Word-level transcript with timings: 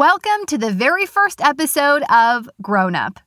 Welcome 0.00 0.46
to 0.46 0.56
the 0.56 0.70
very 0.70 1.04
first 1.04 1.42
episode 1.42 2.02
of 2.10 2.48
Grown 2.62 2.94
Up. 2.94 3.20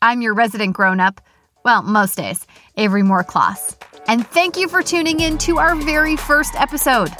I'm 0.00 0.22
your 0.22 0.32
resident 0.32 0.72
grown 0.72 0.98
up, 0.98 1.20
well, 1.66 1.82
most 1.82 2.16
days, 2.16 2.46
Avery 2.78 3.02
Moore 3.02 3.24
Kloss. 3.24 3.76
And 4.08 4.26
thank 4.28 4.56
you 4.56 4.66
for 4.70 4.82
tuning 4.82 5.20
in 5.20 5.36
to 5.36 5.58
our 5.58 5.74
very 5.74 6.16
first 6.16 6.54
episode. 6.54 7.10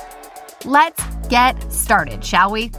Let's 0.64 1.04
get 1.28 1.70
started, 1.70 2.24
shall 2.24 2.50
we? 2.50 2.70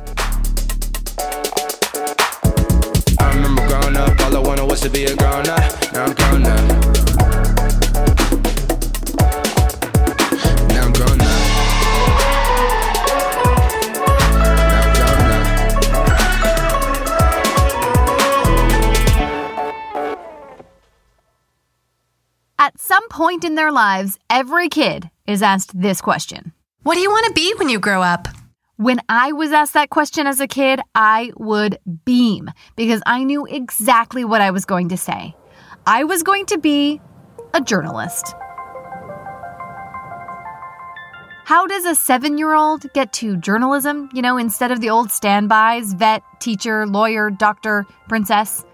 I 3.20 3.32
remember 3.36 3.68
growing 3.68 3.96
up, 3.96 4.20
all 4.22 4.36
I 4.36 4.40
wanted 4.40 4.66
was 4.66 4.82
to 4.82 4.90
be 4.90 5.06
a 5.06 5.16
grown 5.16 5.48
up. 5.48 5.94
Now 5.94 6.06
I'm 6.06 6.16
grown 6.16 6.44
up. 6.48 6.95
Point 23.16 23.46
in 23.46 23.56
their 23.56 23.72
lives, 23.72 24.20
every 24.30 24.68
kid 24.68 25.10
is 25.26 25.42
asked 25.42 25.72
this 25.74 26.02
question. 26.02 26.52
What 26.84 26.96
do 26.96 27.00
you 27.00 27.10
want 27.10 27.26
to 27.28 27.34
be 27.34 27.54
when 27.58 27.70
you 27.70 27.80
grow 27.80 28.02
up? 28.02 28.28
When 28.76 29.00
I 29.08 29.32
was 29.32 29.54
asked 29.54 29.74
that 29.74 29.90
question 29.90 30.28
as 30.28 30.42
a 30.42 30.48
kid, 30.48 30.82
I 30.94 31.32
would 31.38 31.80
beam 32.04 32.52
because 32.76 33.02
I 33.06 33.24
knew 33.24 33.46
exactly 33.46 34.26
what 34.26 34.42
I 34.42 34.52
was 34.52 34.66
going 34.66 34.90
to 34.90 34.98
say. 34.98 35.34
I 35.88 36.04
was 36.04 36.24
going 36.24 36.46
to 36.48 36.58
be 36.58 37.00
a 37.54 37.62
journalist. 37.62 38.36
How 41.46 41.68
does 41.68 41.86
a 41.86 41.96
seven 41.96 42.38
year 42.38 42.54
old 42.54 42.92
get 42.92 43.14
to 43.14 43.38
journalism, 43.38 44.10
you 44.14 44.22
know, 44.22 44.36
instead 44.36 44.72
of 44.72 44.82
the 44.82 44.90
old 44.90 45.10
standbys 45.10 45.94
vet, 45.94 46.22
teacher, 46.42 46.86
lawyer, 46.86 47.30
doctor, 47.30 47.86
princess? 48.10 48.66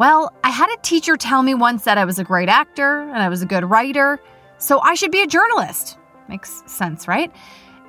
Well, 0.00 0.32
I 0.42 0.48
had 0.48 0.70
a 0.70 0.80
teacher 0.80 1.18
tell 1.18 1.42
me 1.42 1.52
once 1.52 1.84
that 1.84 1.98
I 1.98 2.06
was 2.06 2.18
a 2.18 2.24
great 2.24 2.48
actor 2.48 3.02
and 3.02 3.18
I 3.18 3.28
was 3.28 3.42
a 3.42 3.46
good 3.46 3.68
writer, 3.68 4.18
so 4.56 4.80
I 4.80 4.94
should 4.94 5.10
be 5.10 5.20
a 5.20 5.26
journalist. 5.26 5.98
Makes 6.26 6.62
sense, 6.64 7.06
right? 7.06 7.30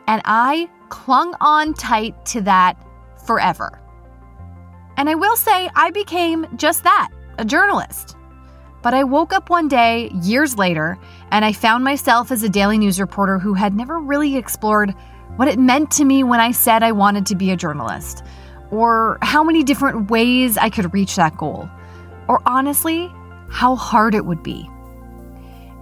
And 0.07 0.21
I 0.25 0.69
clung 0.89 1.33
on 1.39 1.73
tight 1.73 2.25
to 2.25 2.41
that 2.41 2.75
forever. 3.25 3.81
And 4.97 5.09
I 5.09 5.15
will 5.15 5.37
say, 5.37 5.69
I 5.73 5.91
became 5.91 6.45
just 6.57 6.83
that 6.83 7.07
a 7.37 7.45
journalist. 7.45 8.17
But 8.81 8.93
I 8.93 9.05
woke 9.05 9.31
up 9.31 9.49
one 9.49 9.69
day, 9.69 10.11
years 10.21 10.57
later, 10.57 10.97
and 11.31 11.45
I 11.45 11.53
found 11.53 11.85
myself 11.85 12.29
as 12.29 12.43
a 12.43 12.49
daily 12.49 12.77
news 12.77 12.99
reporter 12.99 13.39
who 13.39 13.53
had 13.53 13.73
never 13.73 13.99
really 13.99 14.35
explored 14.35 14.93
what 15.37 15.47
it 15.47 15.57
meant 15.57 15.91
to 15.91 16.03
me 16.03 16.25
when 16.25 16.41
I 16.41 16.51
said 16.51 16.83
I 16.83 16.91
wanted 16.91 17.25
to 17.27 17.37
be 17.37 17.51
a 17.51 17.55
journalist, 17.55 18.21
or 18.69 19.17
how 19.21 19.45
many 19.45 19.63
different 19.63 20.11
ways 20.11 20.57
I 20.57 20.69
could 20.69 20.93
reach 20.93 21.15
that 21.15 21.37
goal, 21.37 21.69
or 22.31 22.41
honestly, 22.45 23.13
how 23.49 23.75
hard 23.75 24.15
it 24.15 24.25
would 24.25 24.41
be. 24.41 24.65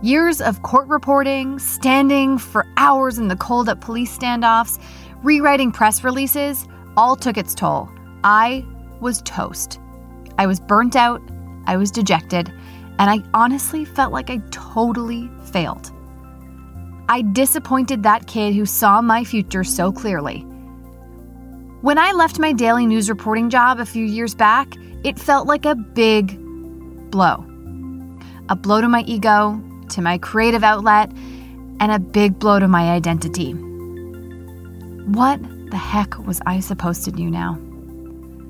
Years 0.01 0.41
of 0.41 0.63
court 0.63 0.87
reporting, 0.87 1.59
standing 1.59 2.39
for 2.39 2.65
hours 2.77 3.19
in 3.19 3.27
the 3.27 3.35
cold 3.35 3.69
at 3.69 3.81
police 3.81 4.17
standoffs, 4.17 4.81
rewriting 5.21 5.71
press 5.71 6.03
releases, 6.03 6.65
all 6.97 7.15
took 7.15 7.37
its 7.37 7.53
toll. 7.53 7.87
I 8.23 8.65
was 8.99 9.21
toast. 9.21 9.79
I 10.39 10.47
was 10.47 10.59
burnt 10.59 10.95
out, 10.95 11.21
I 11.67 11.77
was 11.77 11.91
dejected, 11.91 12.51
and 12.97 13.11
I 13.11 13.21
honestly 13.35 13.85
felt 13.85 14.11
like 14.11 14.31
I 14.31 14.41
totally 14.49 15.29
failed. 15.51 15.91
I 17.09 17.21
disappointed 17.21 18.01
that 18.01 18.25
kid 18.25 18.55
who 18.55 18.65
saw 18.65 19.03
my 19.03 19.23
future 19.23 19.63
so 19.63 19.91
clearly. 19.91 20.39
When 21.81 21.99
I 21.99 22.11
left 22.11 22.39
my 22.39 22.53
daily 22.53 22.87
news 22.87 23.07
reporting 23.07 23.51
job 23.51 23.79
a 23.79 23.85
few 23.85 24.03
years 24.03 24.33
back, 24.33 24.75
it 25.03 25.17
felt 25.17 25.47
like 25.47 25.65
a 25.65 25.75
big 25.75 26.38
blow. 27.11 27.45
A 28.49 28.55
blow 28.55 28.81
to 28.81 28.87
my 28.87 29.01
ego, 29.01 29.61
to 29.89 30.01
my 30.01 30.17
creative 30.17 30.63
outlet, 30.63 31.11
and 31.79 31.91
a 31.91 31.99
big 31.99 32.39
blow 32.39 32.59
to 32.59 32.67
my 32.67 32.91
identity. 32.91 33.53
What 35.05 35.39
the 35.69 35.77
heck 35.77 36.17
was 36.25 36.41
I 36.45 36.59
supposed 36.59 37.05
to 37.05 37.11
do 37.11 37.29
now? 37.29 37.57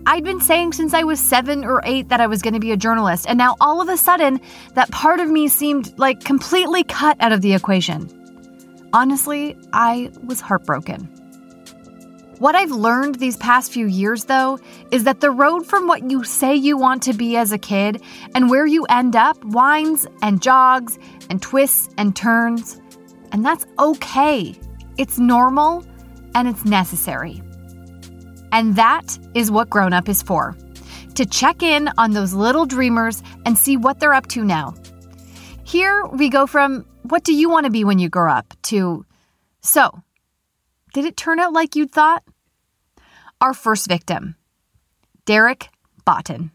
I'd 0.06 0.24
been 0.24 0.42
saying 0.42 0.74
since 0.74 0.94
I 0.94 1.04
was 1.04 1.20
seven 1.20 1.64
or 1.64 1.82
eight 1.86 2.10
that 2.10 2.22
I 2.22 2.28
was 2.28 2.42
going 2.42 2.54
to 2.54 2.60
be 2.60 2.72
a 2.72 2.78
journalist, 2.78 3.26
and 3.28 3.38
now 3.38 3.56
all 3.62 3.82
of 3.82 3.90
a 3.90 3.98
sudden, 3.98 4.42
that 4.74 4.90
part 4.92 5.20
of 5.20 5.30
me 5.30 5.48
seemed 5.48 5.98
like 6.00 6.24
completely 6.24 6.84
cut 6.84 7.18
out 7.20 7.32
of 7.32 7.42
the 7.42 7.54
equation. 7.54 8.10
Honestly, 8.92 9.56
I 9.72 10.10
was 10.26 10.42
heartbroken. 10.42 11.08
What 12.40 12.56
I've 12.56 12.72
learned 12.72 13.16
these 13.16 13.36
past 13.36 13.70
few 13.70 13.86
years, 13.86 14.24
though, 14.24 14.60
is 14.92 15.04
that 15.04 15.20
the 15.20 15.30
road 15.30 15.66
from 15.66 15.88
what 15.88 16.10
you 16.10 16.24
say 16.24 16.56
you 16.56 16.78
want 16.78 17.04
to 17.04 17.14
be 17.14 17.36
as 17.36 17.52
a 17.52 17.58
kid 17.58 18.02
and 18.34 18.50
where 18.50 18.66
you 18.66 18.86
end 18.86 19.18
up 19.18 19.44
winds 19.44 20.08
and 20.22 20.42
jogs 20.42 20.98
and 21.30 21.42
twists 21.42 21.94
and 21.98 22.16
turns. 22.16 22.80
And 23.34 23.46
that's 23.46 23.66
okay. 23.78 24.58
It's 24.98 25.20
normal 25.20 25.86
and 26.34 26.48
it's 26.48 26.64
necessary. 26.64 27.42
And 28.54 28.74
that 28.78 29.20
is 29.34 29.52
what 29.52 29.70
Grown 29.70 29.92
Up 29.92 30.08
is 30.08 30.24
for 30.24 30.56
to 31.16 31.26
check 31.26 31.62
in 31.62 31.90
on 31.98 32.12
those 32.12 32.34
little 32.34 32.66
dreamers 32.66 33.22
and 33.46 33.58
see 33.58 33.76
what 33.76 34.00
they're 34.00 34.14
up 34.14 34.28
to 34.28 34.46
now. 34.46 34.74
Here 35.66 36.06
we 36.06 36.30
go 36.30 36.48
from 36.48 36.86
what 37.02 37.26
do 37.26 37.34
you 37.34 37.50
want 37.50 37.66
to 37.66 37.70
be 37.70 37.84
when 37.84 38.00
you 38.00 38.08
grow 38.08 38.32
up 38.32 38.54
to 38.64 39.06
so, 39.60 40.04
did 40.94 41.04
it 41.04 41.18
turn 41.18 41.40
out 41.40 41.52
like 41.52 41.76
you'd 41.76 41.92
thought? 41.92 42.24
Our 43.42 43.54
first 43.54 43.88
victim, 43.88 44.36
Derek 45.24 45.70
Botten. 46.06 46.52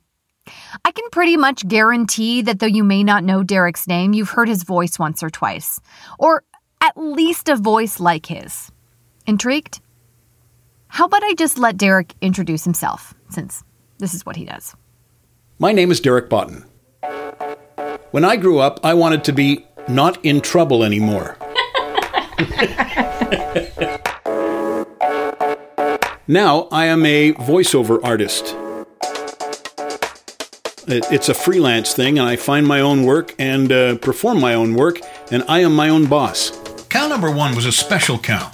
I 0.84 0.90
can 0.90 1.08
pretty 1.10 1.38
much 1.38 1.66
guarantee 1.66 2.42
that 2.42 2.58
though 2.58 2.66
you 2.66 2.84
may 2.84 3.02
not 3.02 3.24
know 3.24 3.42
Derek's 3.42 3.88
name, 3.88 4.12
you've 4.12 4.28
heard 4.28 4.48
his 4.48 4.64
voice 4.64 4.98
once 4.98 5.22
or 5.22 5.30
twice, 5.30 5.80
or 6.18 6.44
at 6.82 6.94
least 6.98 7.48
a 7.48 7.56
voice 7.56 8.00
like 8.00 8.26
his. 8.26 8.70
Intrigued? 9.26 9.80
How 10.88 11.06
about 11.06 11.22
I 11.22 11.32
just 11.32 11.56
let 11.56 11.78
Derek 11.78 12.12
introduce 12.20 12.64
himself, 12.64 13.14
since 13.30 13.64
this 13.96 14.12
is 14.12 14.26
what 14.26 14.36
he 14.36 14.44
does? 14.44 14.76
My 15.58 15.72
name 15.72 15.90
is 15.90 16.00
Derek 16.00 16.28
Botten. 16.28 16.66
When 18.10 18.26
I 18.26 18.36
grew 18.36 18.58
up, 18.58 18.80
I 18.84 18.92
wanted 18.92 19.24
to 19.24 19.32
be 19.32 19.66
not 19.88 20.22
in 20.22 20.42
trouble 20.42 20.84
anymore. 20.84 21.38
now 26.26 26.68
I 26.70 26.86
am 26.86 27.04
a 27.04 27.32
voiceover 27.34 28.00
artist. 28.02 28.54
It's 30.86 31.28
a 31.28 31.34
freelance 31.34 31.94
thing, 31.94 32.18
and 32.18 32.28
I 32.28 32.36
find 32.36 32.66
my 32.66 32.80
own 32.80 33.04
work 33.04 33.34
and 33.38 33.72
uh, 33.72 33.96
perform 33.96 34.40
my 34.40 34.54
own 34.54 34.74
work, 34.74 35.00
and 35.30 35.42
I 35.48 35.60
am 35.60 35.74
my 35.74 35.88
own 35.88 36.06
boss. 36.06 36.50
Cow 36.88 37.08
number 37.08 37.30
one 37.30 37.56
was 37.56 37.66
a 37.66 37.72
special 37.72 38.18
cow. 38.18 38.52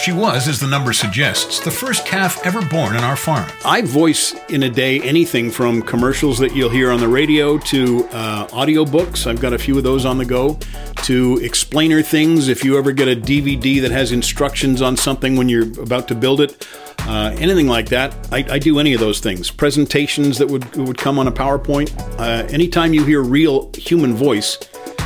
She 0.00 0.12
was, 0.12 0.48
as 0.48 0.60
the 0.60 0.66
number 0.66 0.94
suggests, 0.94 1.60
the 1.60 1.70
first 1.70 2.06
calf 2.06 2.46
ever 2.46 2.64
born 2.64 2.96
on 2.96 3.04
our 3.04 3.16
farm. 3.16 3.50
I 3.66 3.82
voice 3.82 4.34
in 4.48 4.62
a 4.62 4.70
day 4.70 4.98
anything 5.02 5.50
from 5.50 5.82
commercials 5.82 6.38
that 6.38 6.56
you'll 6.56 6.70
hear 6.70 6.90
on 6.90 7.00
the 7.00 7.08
radio 7.08 7.58
to 7.58 8.08
uh, 8.12 8.46
audiobooks. 8.48 9.26
I've 9.26 9.42
got 9.42 9.52
a 9.52 9.58
few 9.58 9.76
of 9.76 9.84
those 9.84 10.06
on 10.06 10.16
the 10.16 10.24
go. 10.24 10.58
To 11.02 11.38
explainer 11.42 12.00
things, 12.00 12.48
if 12.48 12.64
you 12.64 12.78
ever 12.78 12.92
get 12.92 13.08
a 13.08 13.16
DVD 13.16 13.78
that 13.82 13.90
has 13.90 14.10
instructions 14.10 14.80
on 14.80 14.96
something 14.96 15.36
when 15.36 15.50
you're 15.50 15.70
about 15.82 16.08
to 16.08 16.14
build 16.14 16.40
it, 16.40 16.66
uh, 17.10 17.34
anything 17.40 17.66
like 17.66 17.88
that, 17.88 18.14
I, 18.30 18.46
I 18.48 18.58
do 18.60 18.78
any 18.78 18.94
of 18.94 19.00
those 19.00 19.18
things. 19.18 19.50
Presentations 19.50 20.38
that 20.38 20.46
would 20.46 20.76
would 20.76 20.96
come 20.96 21.18
on 21.18 21.26
a 21.26 21.32
PowerPoint. 21.32 21.90
Uh, 22.20 22.46
anytime 22.52 22.94
you 22.94 23.04
hear 23.04 23.20
real 23.20 23.68
human 23.74 24.14
voice, 24.14 24.56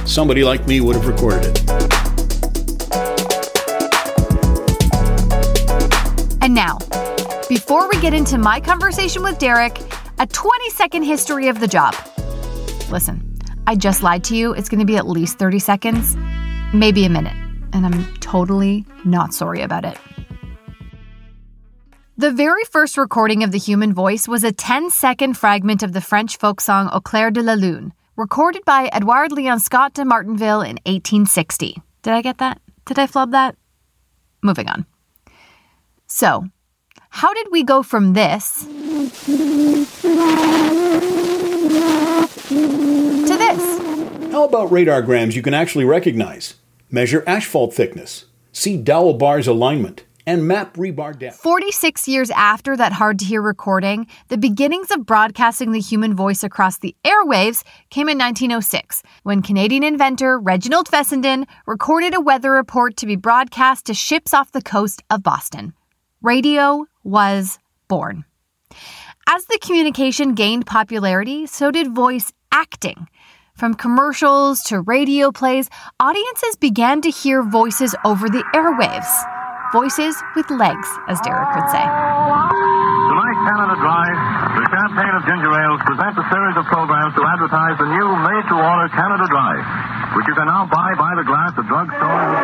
somebody 0.05 0.45
like 0.45 0.67
me 0.67 0.83
would 0.83 0.97
have 0.97 1.07
recorded 1.07 1.47
it. 1.47 1.63
And 6.43 6.55
now, 6.55 6.77
before 7.49 7.89
we 7.89 7.99
get 8.03 8.13
into 8.13 8.37
my 8.37 8.61
conversation 8.61 9.23
with 9.23 9.39
Derek, 9.39 9.79
a 10.19 10.27
20 10.27 10.71
second 10.71 11.05
history 11.05 11.49
of 11.49 11.59
the 11.59 11.67
job. 11.67 11.95
Listen, 12.91 13.35
I 13.67 13.77
just 13.77 14.03
lied 14.03 14.25
to 14.25 14.37
you. 14.37 14.53
It's 14.53 14.69
going 14.69 14.81
to 14.81 14.85
be 14.85 14.99
at 14.99 15.09
least 15.09 15.39
30 15.39 15.59
seconds, 15.59 16.17
maybe 16.75 17.07
a 17.07 17.09
minute, 17.09 17.37
and 17.73 17.87
I'm 17.87 18.15
totally 18.17 18.85
not 19.07 19.33
sorry 19.33 19.63
about 19.63 19.87
it. 19.87 19.97
The 22.17 22.31
very 22.31 22.63
first 22.63 22.97
recording 22.97 23.43
of 23.43 23.51
the 23.51 23.59
human 23.59 23.93
voice 23.93 24.29
was 24.29 24.45
a 24.45 24.53
10 24.53 24.91
second 24.91 25.35
fragment 25.35 25.83
of 25.83 25.93
the 25.93 26.01
French 26.01 26.37
folk 26.37 26.61
song 26.61 26.89
Au 26.93 27.01
clair 27.01 27.33
de 27.33 27.43
la 27.43 27.55
lune, 27.55 27.93
recorded 28.15 28.65
by 28.65 28.89
Edouard 28.93 29.33
Leon 29.33 29.59
Scott 29.59 29.95
de 29.95 30.05
Martinville 30.05 30.61
in 30.61 30.77
1860. 30.87 31.83
Did 32.03 32.13
I 32.13 32.23
get 32.23 32.39
that? 32.39 32.61
Did 32.85 33.01
I 33.01 33.09
flub 33.09 33.33
that? 33.33 33.57
Moving 34.43 34.69
on. 34.69 34.87
So, 36.07 36.45
how 37.11 37.35
did 37.35 37.49
we 37.51 37.65
go 37.65 37.83
from 37.83 38.13
this 38.13 38.63
to 38.63 38.71
this? 43.37 43.79
How 44.31 44.45
about 44.45 44.71
radargrams 44.71 45.35
you 45.35 45.43
can 45.43 45.53
actually 45.53 45.85
recognize? 45.85 46.55
Measure 46.93 47.25
asphalt 47.27 47.75
thickness. 47.75 48.27
See 48.53 48.77
dowel 48.77 49.15
bars 49.15 49.49
alignment. 49.49 50.05
And 50.27 50.47
map 50.47 50.77
rebar 50.77 51.19
depth. 51.19 51.37
46 51.37 52.09
years 52.09 52.31
after 52.31 52.77
that 52.77 52.93
hard 52.93 53.19
to 53.19 53.25
hear 53.25 53.43
recording, 53.43 54.07
the 54.29 54.39
beginnings 54.39 54.91
of 54.91 55.07
broadcasting 55.07 55.73
the 55.73 55.81
human 55.81 56.15
voice 56.15 56.43
across 56.43 56.79
the 56.79 56.95
airwaves 57.05 57.65
came 57.91 58.09
in 58.09 58.19
1906 58.19 59.03
when 59.23 59.43
Canadian 59.43 59.83
inventor 59.83 60.39
Reginald 60.39 60.89
Fessenden 60.89 61.47
recorded 61.67 62.15
a 62.15 62.21
weather 62.21 62.53
report 62.53 62.97
to 62.99 63.07
be 63.07 63.17
broadcast 63.17 63.87
to 63.87 63.95
ships 63.95 64.33
off 64.33 64.53
the 64.53 64.63
coast 64.63 65.03
of 65.11 65.23
Boston. 65.23 65.73
Radio 66.23 66.87
was 67.03 67.59
born. 67.89 68.25
As 69.27 69.45
the 69.47 69.59
communication 69.61 70.35
gained 70.35 70.67
popularity, 70.67 71.47
so 71.47 71.71
did 71.71 71.95
voice 71.95 72.33
acting. 72.53 73.09
From 73.57 73.75
commercials 73.75 74.63
to 74.65 74.81
radio 74.81 75.31
plays, 75.31 75.71
audiences 76.01 76.57
began 76.57 77.01
to 77.03 77.11
hear 77.11 77.43
voices 77.43 77.95
over 78.05 78.29
the 78.29 78.45
airwaves. 78.53 79.34
Voices 79.75 80.15
with 80.37 80.49
legs, 80.51 80.87
as 81.09 81.19
Derek 81.27 81.51
would 81.51 81.67
say. 81.67 81.83
Tonight, 81.83 83.39
Canada 83.43 83.75
Dry, 83.83 84.07
the 84.55 84.63
champagne 84.71 85.15
of 85.19 85.27
ginger 85.27 85.51
ales, 85.51 85.83
presents 85.83 86.15
a 86.15 86.23
series 86.31 86.57
of 86.57 86.65
programs 86.67 87.13
to 87.19 87.23
advertise 87.27 87.75
the 87.83 87.91
new 87.91 88.07
made-to-order 88.23 88.89
Canada 88.95 89.27
Dry, 89.27 89.59
which 90.15 90.29
you 90.29 90.35
can 90.39 90.47
now 90.47 90.65
buy 90.71 90.95
by 90.95 91.11
the 91.19 91.25
glass 91.27 91.59
at 91.59 91.67
drugstores. 91.67 92.39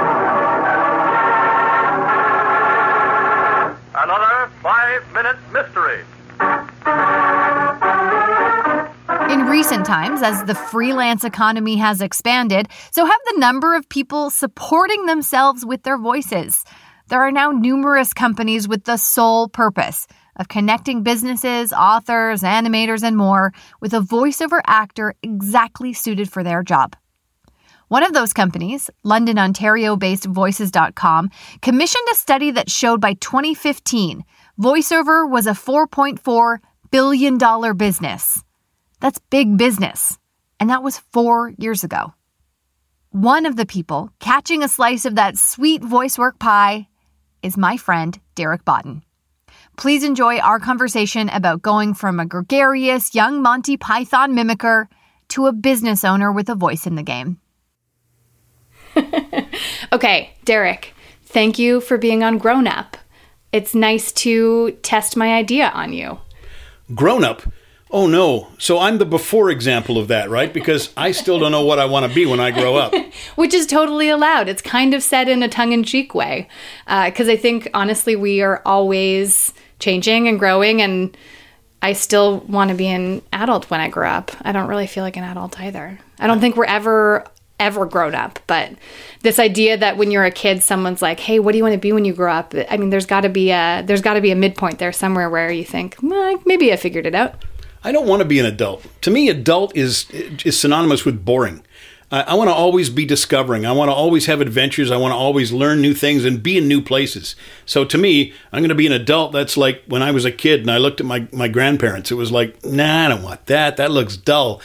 Another 3.94 4.50
five-minute 4.60 5.38
mystery. 5.54 6.02
In 9.32 9.46
recent 9.46 9.86
times, 9.86 10.22
as 10.22 10.42
the 10.44 10.56
freelance 10.56 11.22
economy 11.22 11.76
has 11.76 12.00
expanded, 12.00 12.66
so 12.90 13.04
have 13.04 13.20
the 13.30 13.38
number 13.38 13.76
of 13.76 13.88
people 13.88 14.30
supporting 14.30 15.06
themselves 15.06 15.64
with 15.64 15.84
their 15.84 15.96
voices. 15.96 16.64
There 17.10 17.20
are 17.22 17.32
now 17.32 17.50
numerous 17.50 18.14
companies 18.14 18.68
with 18.68 18.84
the 18.84 18.96
sole 18.96 19.48
purpose 19.48 20.06
of 20.36 20.46
connecting 20.46 21.02
businesses, 21.02 21.72
authors, 21.72 22.42
animators, 22.42 23.02
and 23.02 23.16
more 23.16 23.52
with 23.80 23.92
a 23.94 23.98
voiceover 23.98 24.60
actor 24.64 25.16
exactly 25.20 25.92
suited 25.92 26.30
for 26.30 26.44
their 26.44 26.62
job. 26.62 26.94
One 27.88 28.04
of 28.04 28.12
those 28.12 28.32
companies, 28.32 28.90
London, 29.02 29.40
Ontario 29.40 29.96
based 29.96 30.24
Voices.com, 30.24 31.30
commissioned 31.60 32.06
a 32.12 32.14
study 32.14 32.52
that 32.52 32.70
showed 32.70 33.00
by 33.00 33.14
2015, 33.14 34.22
voiceover 34.60 35.28
was 35.28 35.48
a 35.48 35.50
$4.4 35.50 36.58
billion 36.92 37.76
business. 37.76 38.44
That's 39.00 39.18
big 39.30 39.56
business. 39.56 40.16
And 40.60 40.70
that 40.70 40.84
was 40.84 40.98
four 41.12 41.52
years 41.58 41.82
ago. 41.82 42.14
One 43.10 43.46
of 43.46 43.56
the 43.56 43.66
people 43.66 44.10
catching 44.20 44.62
a 44.62 44.68
slice 44.68 45.04
of 45.04 45.16
that 45.16 45.36
sweet 45.36 45.82
voice 45.82 46.16
work 46.16 46.38
pie 46.38 46.86
is 47.42 47.56
my 47.56 47.76
friend, 47.76 48.18
Derek 48.34 48.64
Botten. 48.64 49.02
Please 49.76 50.04
enjoy 50.04 50.38
our 50.38 50.58
conversation 50.58 51.28
about 51.30 51.62
going 51.62 51.94
from 51.94 52.20
a 52.20 52.26
gregarious 52.26 53.14
young 53.14 53.40
Monty 53.42 53.76
Python 53.76 54.34
mimicker 54.34 54.86
to 55.28 55.46
a 55.46 55.52
business 55.52 56.04
owner 56.04 56.30
with 56.32 56.48
a 56.48 56.54
voice 56.54 56.86
in 56.86 56.96
the 56.96 57.02
game. 57.02 57.40
okay, 59.92 60.32
Derek, 60.44 60.94
thank 61.22 61.58
you 61.58 61.80
for 61.80 61.96
being 61.96 62.22
on 62.22 62.38
Grown 62.38 62.66
Up. 62.66 62.96
It's 63.52 63.74
nice 63.74 64.12
to 64.12 64.72
test 64.82 65.16
my 65.16 65.34
idea 65.34 65.68
on 65.68 65.92
you. 65.92 66.18
Grown 66.94 67.24
up? 67.24 67.42
Oh 67.92 68.06
no. 68.06 68.48
So 68.58 68.78
I'm 68.78 68.98
the 68.98 69.04
before 69.04 69.50
example 69.50 69.98
of 69.98 70.08
that, 70.08 70.30
right? 70.30 70.52
Because 70.52 70.92
I 70.96 71.10
still 71.10 71.40
don't 71.40 71.50
know 71.50 71.64
what 71.64 71.80
I 71.80 71.86
want 71.86 72.08
to 72.08 72.14
be 72.14 72.24
when 72.24 72.38
I 72.38 72.52
grow 72.52 72.76
up. 72.76 72.94
Which 73.34 73.52
is 73.52 73.66
totally 73.66 74.08
allowed. 74.08 74.48
It's 74.48 74.62
kind 74.62 74.94
of 74.94 75.02
said 75.02 75.28
in 75.28 75.42
a 75.42 75.48
tongue 75.48 75.72
in 75.72 75.82
cheek 75.82 76.14
way. 76.14 76.48
Because 76.86 77.28
uh, 77.28 77.32
I 77.32 77.36
think, 77.36 77.68
honestly, 77.74 78.14
we 78.14 78.42
are 78.42 78.62
always 78.64 79.52
changing 79.80 80.28
and 80.28 80.38
growing. 80.38 80.80
And 80.80 81.16
I 81.82 81.94
still 81.94 82.40
want 82.40 82.70
to 82.70 82.76
be 82.76 82.86
an 82.86 83.22
adult 83.32 83.70
when 83.70 83.80
I 83.80 83.88
grow 83.88 84.08
up. 84.08 84.30
I 84.42 84.52
don't 84.52 84.68
really 84.68 84.86
feel 84.86 85.02
like 85.02 85.16
an 85.16 85.24
adult 85.24 85.58
either. 85.58 85.98
I 86.20 86.28
don't 86.28 86.40
think 86.40 86.56
we're 86.56 86.64
ever 86.64 87.26
ever 87.58 87.84
grown 87.84 88.14
up 88.14 88.38
but 88.46 88.72
this 89.20 89.38
idea 89.38 89.76
that 89.76 89.98
when 89.98 90.10
you're 90.10 90.24
a 90.24 90.30
kid 90.30 90.62
someone's 90.62 91.02
like 91.02 91.20
hey 91.20 91.38
what 91.38 91.52
do 91.52 91.58
you 91.58 91.62
want 91.62 91.74
to 91.74 91.78
be 91.78 91.92
when 91.92 92.06
you 92.06 92.12
grow 92.14 92.32
up 92.32 92.54
i 92.70 92.78
mean 92.78 92.88
there's 92.88 93.04
got 93.04 93.20
to 93.20 93.28
be 93.28 93.50
a 93.50 93.82
there's 93.84 94.00
got 94.00 94.14
to 94.14 94.22
be 94.22 94.30
a 94.30 94.34
midpoint 94.34 94.78
there 94.78 94.92
somewhere 94.92 95.28
where 95.28 95.52
you 95.52 95.62
think 95.62 95.94
well, 96.02 96.40
maybe 96.46 96.72
i 96.72 96.76
figured 96.76 97.04
it 97.04 97.14
out 97.14 97.34
I 97.82 97.92
don't 97.92 98.06
want 98.06 98.20
to 98.20 98.26
be 98.26 98.38
an 98.38 98.46
adult. 98.46 98.86
To 99.02 99.10
me, 99.10 99.28
adult 99.28 99.76
is 99.76 100.10
is 100.10 100.58
synonymous 100.58 101.04
with 101.04 101.24
boring. 101.24 101.62
I, 102.10 102.22
I 102.22 102.34
want 102.34 102.48
to 102.48 102.54
always 102.54 102.90
be 102.90 103.04
discovering. 103.04 103.64
I 103.64 103.72
want 103.72 103.88
to 103.90 103.94
always 103.94 104.26
have 104.26 104.40
adventures. 104.40 104.90
I 104.90 104.96
want 104.96 105.12
to 105.12 105.16
always 105.16 105.52
learn 105.52 105.80
new 105.80 105.94
things 105.94 106.24
and 106.24 106.42
be 106.42 106.58
in 106.58 106.68
new 106.68 106.82
places. 106.82 107.36
So 107.64 107.84
to 107.84 107.98
me, 107.98 108.32
I'm 108.52 108.60
going 108.60 108.70
to 108.70 108.74
be 108.74 108.86
an 108.86 108.92
adult. 108.92 109.32
That's 109.32 109.56
like 109.56 109.82
when 109.86 110.02
I 110.02 110.10
was 110.10 110.24
a 110.24 110.32
kid 110.32 110.60
and 110.60 110.70
I 110.70 110.78
looked 110.78 111.00
at 111.00 111.06
my, 111.06 111.26
my 111.32 111.48
grandparents. 111.48 112.10
It 112.10 112.16
was 112.16 112.32
like, 112.32 112.64
nah, 112.64 113.06
I 113.06 113.08
don't 113.08 113.22
want 113.22 113.46
that. 113.46 113.76
That 113.76 113.90
looks 113.90 114.16
dull. 114.16 114.60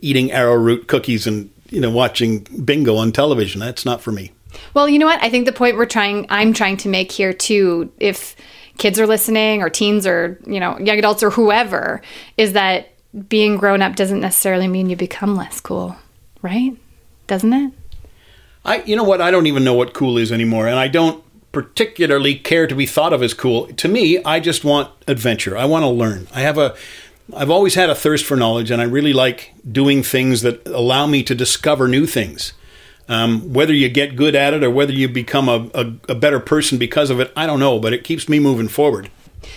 Eating 0.00 0.32
arrowroot 0.32 0.88
cookies 0.88 1.28
and 1.28 1.50
you 1.70 1.80
know 1.80 1.90
watching 1.90 2.40
bingo 2.64 2.96
on 2.96 3.12
television. 3.12 3.60
That's 3.60 3.84
not 3.84 4.00
for 4.00 4.10
me. 4.10 4.32
Well, 4.74 4.88
you 4.88 4.98
know 4.98 5.06
what? 5.06 5.22
I 5.22 5.30
think 5.30 5.46
the 5.46 5.52
point 5.52 5.76
we're 5.76 5.86
trying, 5.86 6.26
I'm 6.28 6.52
trying 6.52 6.76
to 6.78 6.88
make 6.88 7.12
here 7.12 7.32
too, 7.32 7.92
if 7.98 8.34
kids 8.78 8.98
are 8.98 9.06
listening 9.06 9.62
or 9.62 9.70
teens 9.70 10.06
or, 10.06 10.40
you 10.46 10.60
know, 10.60 10.78
young 10.78 10.98
adults 10.98 11.22
or 11.22 11.30
whoever, 11.30 12.02
is 12.36 12.52
that 12.52 12.92
being 13.28 13.56
grown 13.56 13.82
up 13.82 13.96
doesn't 13.96 14.20
necessarily 14.20 14.68
mean 14.68 14.90
you 14.90 14.96
become 14.96 15.36
less 15.36 15.60
cool, 15.60 15.96
right? 16.42 16.76
Doesn't 17.26 17.52
it? 17.52 17.72
I 18.64 18.82
you 18.82 18.96
know 18.96 19.04
what? 19.04 19.20
I 19.20 19.30
don't 19.30 19.46
even 19.46 19.64
know 19.64 19.74
what 19.74 19.94
cool 19.94 20.18
is 20.18 20.32
anymore 20.32 20.66
and 20.66 20.78
I 20.78 20.88
don't 20.88 21.22
particularly 21.52 22.34
care 22.34 22.66
to 22.66 22.74
be 22.74 22.84
thought 22.84 23.12
of 23.12 23.22
as 23.22 23.32
cool. 23.32 23.66
To 23.68 23.88
me, 23.88 24.22
I 24.24 24.40
just 24.40 24.64
want 24.64 24.90
adventure. 25.08 25.56
I 25.56 25.64
want 25.64 25.84
to 25.84 25.88
learn. 25.88 26.28
I 26.34 26.40
have 26.40 26.58
a 26.58 26.74
I've 27.34 27.50
always 27.50 27.74
had 27.74 27.90
a 27.90 27.94
thirst 27.94 28.24
for 28.24 28.36
knowledge 28.36 28.70
and 28.70 28.80
I 28.80 28.84
really 28.84 29.12
like 29.12 29.54
doing 29.70 30.02
things 30.02 30.42
that 30.42 30.66
allow 30.66 31.06
me 31.06 31.22
to 31.24 31.34
discover 31.34 31.88
new 31.88 32.06
things. 32.06 32.52
Um, 33.08 33.52
whether 33.52 33.72
you 33.72 33.88
get 33.88 34.16
good 34.16 34.34
at 34.34 34.52
it 34.52 34.64
or 34.64 34.70
whether 34.70 34.92
you 34.92 35.08
become 35.08 35.48
a, 35.48 35.70
a, 35.74 36.12
a 36.12 36.14
better 36.14 36.40
person 36.40 36.76
because 36.76 37.08
of 37.08 37.20
it, 37.20 37.32
I 37.36 37.46
don't 37.46 37.60
know, 37.60 37.78
but 37.78 37.92
it 37.92 38.02
keeps 38.02 38.28
me 38.28 38.40
moving 38.40 38.68
forward. 38.68 39.10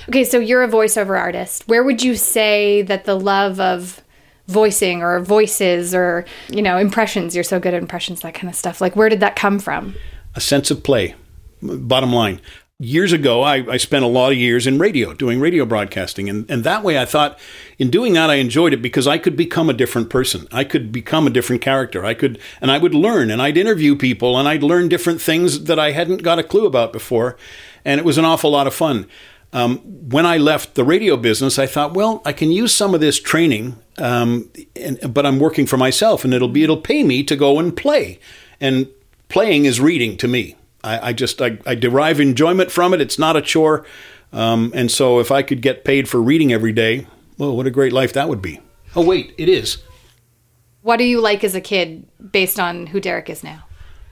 Okay, 0.08 0.24
so 0.24 0.38
you're 0.38 0.64
a 0.64 0.68
voiceover 0.68 1.18
artist. 1.20 1.68
Where 1.68 1.84
would 1.84 2.04
you 2.04 2.16
say 2.16 2.84
that 2.84 3.06
the 3.06 3.20
love 3.20 3.60
of 3.60 4.02
voicing 4.48 5.02
or 5.02 5.20
voices 5.20 5.96
or, 5.96 6.26
you 6.50 6.62
know, 6.62 6.78
impressions, 6.78 7.34
you're 7.34 7.44
so 7.44 7.60
good 7.60 7.74
at 7.74 7.82
impressions, 7.82 8.22
that 8.22 8.36
kind 8.36 8.50
of 8.50 8.56
stuff, 8.56 8.82
like 8.82 8.96
where 8.96 9.10
did 9.10 9.20
that 9.22 9.36
come 9.36 9.58
from? 9.58 9.96
A 10.36 10.42
sense 10.42 10.70
of 10.70 10.84
play. 10.84 11.16
Bottom 11.62 12.14
line 12.14 12.40
years 12.80 13.12
ago, 13.12 13.42
I, 13.42 13.66
I, 13.70 13.78
spent 13.78 14.06
a 14.06 14.08
lot 14.08 14.32
of 14.32 14.38
years 14.38 14.66
in 14.66 14.80
radio, 14.80 15.14
doing 15.14 15.42
radio 15.42 15.66
broadcasting. 15.66 16.30
And, 16.30 16.50
and 16.50 16.64
that 16.64 16.82
way 16.82 16.98
I 16.98 17.04
thought 17.04 17.38
in 17.78 17.90
doing 17.90 18.14
that, 18.14 18.30
I 18.30 18.36
enjoyed 18.36 18.74
it 18.74 18.82
because 18.82 19.06
I 19.06 19.18
could 19.18 19.36
become 19.36 19.70
a 19.70 19.74
different 19.74 20.10
person. 20.10 20.48
I 20.50 20.64
could 20.64 20.90
become 20.92 21.28
a 21.28 21.30
different 21.30 21.62
character. 21.62 22.06
I 22.06 22.14
could, 22.14 22.40
and 22.62 22.72
I 22.72 22.78
would 22.78 22.96
learn 22.96 23.32
and 23.32 23.42
I'd 23.42 23.58
interview 23.58 23.98
people 23.98 24.38
and 24.38 24.48
I'd 24.48 24.64
learn 24.64 24.88
different 24.88 25.22
things 25.22 25.66
that 25.66 25.78
I 25.78 25.92
hadn't 25.92 26.24
got 26.24 26.40
a 26.40 26.44
clue 26.44 26.66
about 26.66 26.94
before. 26.94 27.36
And 27.84 28.00
it 28.00 28.06
was 28.06 28.18
an 28.18 28.26
awful 28.26 28.52
lot 28.52 28.68
of 28.68 28.74
fun. 28.74 29.08
Um, 29.52 29.80
when 29.80 30.26
I 30.26 30.38
left 30.38 30.76
the 30.76 30.84
radio 30.86 31.18
business, 31.18 31.60
I 31.60 31.66
thought, 31.66 31.94
well, 31.94 32.22
I 32.24 32.32
can 32.34 32.52
use 32.52 32.74
some 32.74 32.94
of 32.94 33.02
this 33.02 33.20
training, 33.20 33.78
um, 33.98 34.48
and, 34.76 35.12
but 35.12 35.26
I'm 35.26 35.40
working 35.40 35.66
for 35.66 35.76
myself, 35.76 36.24
and 36.24 36.36
it'll 36.36 36.50
be 36.50 36.64
it'll 36.64 36.78
pay 36.78 37.02
me 37.02 37.24
to 37.24 37.36
go 37.36 37.58
and 37.58 37.76
play. 37.76 38.20
And 38.62 38.88
playing 39.28 39.66
is 39.66 39.82
reading 39.82 40.18
to 40.18 40.28
me. 40.28 40.56
I, 40.84 41.10
I 41.10 41.14
just 41.14 41.42
I, 41.42 41.60
I, 41.66 41.76
derive 41.76 42.20
enjoyment 42.20 42.72
from 42.72 42.94
it. 42.94 43.02
It's 43.02 43.20
not 43.20 43.36
a 43.36 43.42
chore, 43.42 43.86
um, 44.32 44.72
and 44.74 44.90
so 44.90 45.20
if 45.20 45.32
I 45.32 45.42
could 45.42 45.62
get 45.62 45.84
paid 45.84 46.08
for 46.08 46.22
reading 46.22 46.54
every 46.54 46.72
day, 46.72 47.08
well, 47.38 47.56
what 47.56 47.68
a 47.68 47.72
great 47.72 47.94
life 47.94 48.14
that 48.14 48.30
would 48.30 48.42
be. 48.42 48.62
Oh 48.96 49.06
wait, 49.06 49.34
it 49.38 49.50
is. 49.50 49.84
What 50.82 50.98
do 50.98 51.04
you 51.04 51.20
like 51.20 51.44
as 51.44 51.56
a 51.56 51.62
kid, 51.62 52.08
based 52.32 52.60
on 52.60 52.88
who 52.88 53.00
Derek 53.00 53.30
is 53.30 53.44
now? 53.44 53.66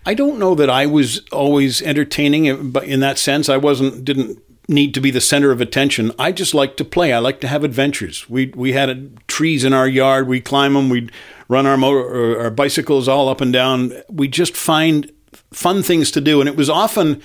I 0.06 0.14
don't 0.14 0.40
know 0.40 0.56
that 0.56 0.70
I 0.70 0.86
was 0.86 1.20
always 1.32 1.82
entertaining, 1.82 2.72
but 2.72 2.86
in 2.86 3.00
that 3.02 3.18
sense, 3.18 3.50
I 3.50 3.58
wasn't 3.58 4.06
didn't 4.06 4.42
need 4.68 4.94
to 4.94 5.02
be 5.02 5.12
the 5.12 5.22
center 5.22 5.52
of 5.52 5.62
attention. 5.62 6.12
I 6.20 6.32
just 6.32 6.54
like 6.54 6.78
to 6.78 6.86
play. 6.86 7.14
I 7.14 7.20
like 7.20 7.40
to 7.42 7.48
have 7.48 7.64
adventures. 7.64 8.30
We 8.30 8.54
we 8.56 8.74
had 8.74 9.26
trees 9.28 9.64
in 9.64 9.74
our 9.74 9.88
yard. 9.88 10.28
We 10.28 10.42
climb 10.42 10.74
them. 10.74 10.90
We'd 10.90 11.12
run 11.48 11.66
our 11.66 11.78
motor, 11.78 12.40
our 12.40 12.50
bicycles 12.50 13.08
all 13.08 13.30
up 13.30 13.42
and 13.42 13.54
down. 13.54 13.94
We 14.10 14.28
just 14.28 14.56
find 14.56 15.12
fun 15.52 15.84
things 15.84 16.12
to 16.12 16.22
do. 16.22 16.40
And 16.40 16.50
it 16.50 16.56
was 16.56 16.70
often 16.70 17.22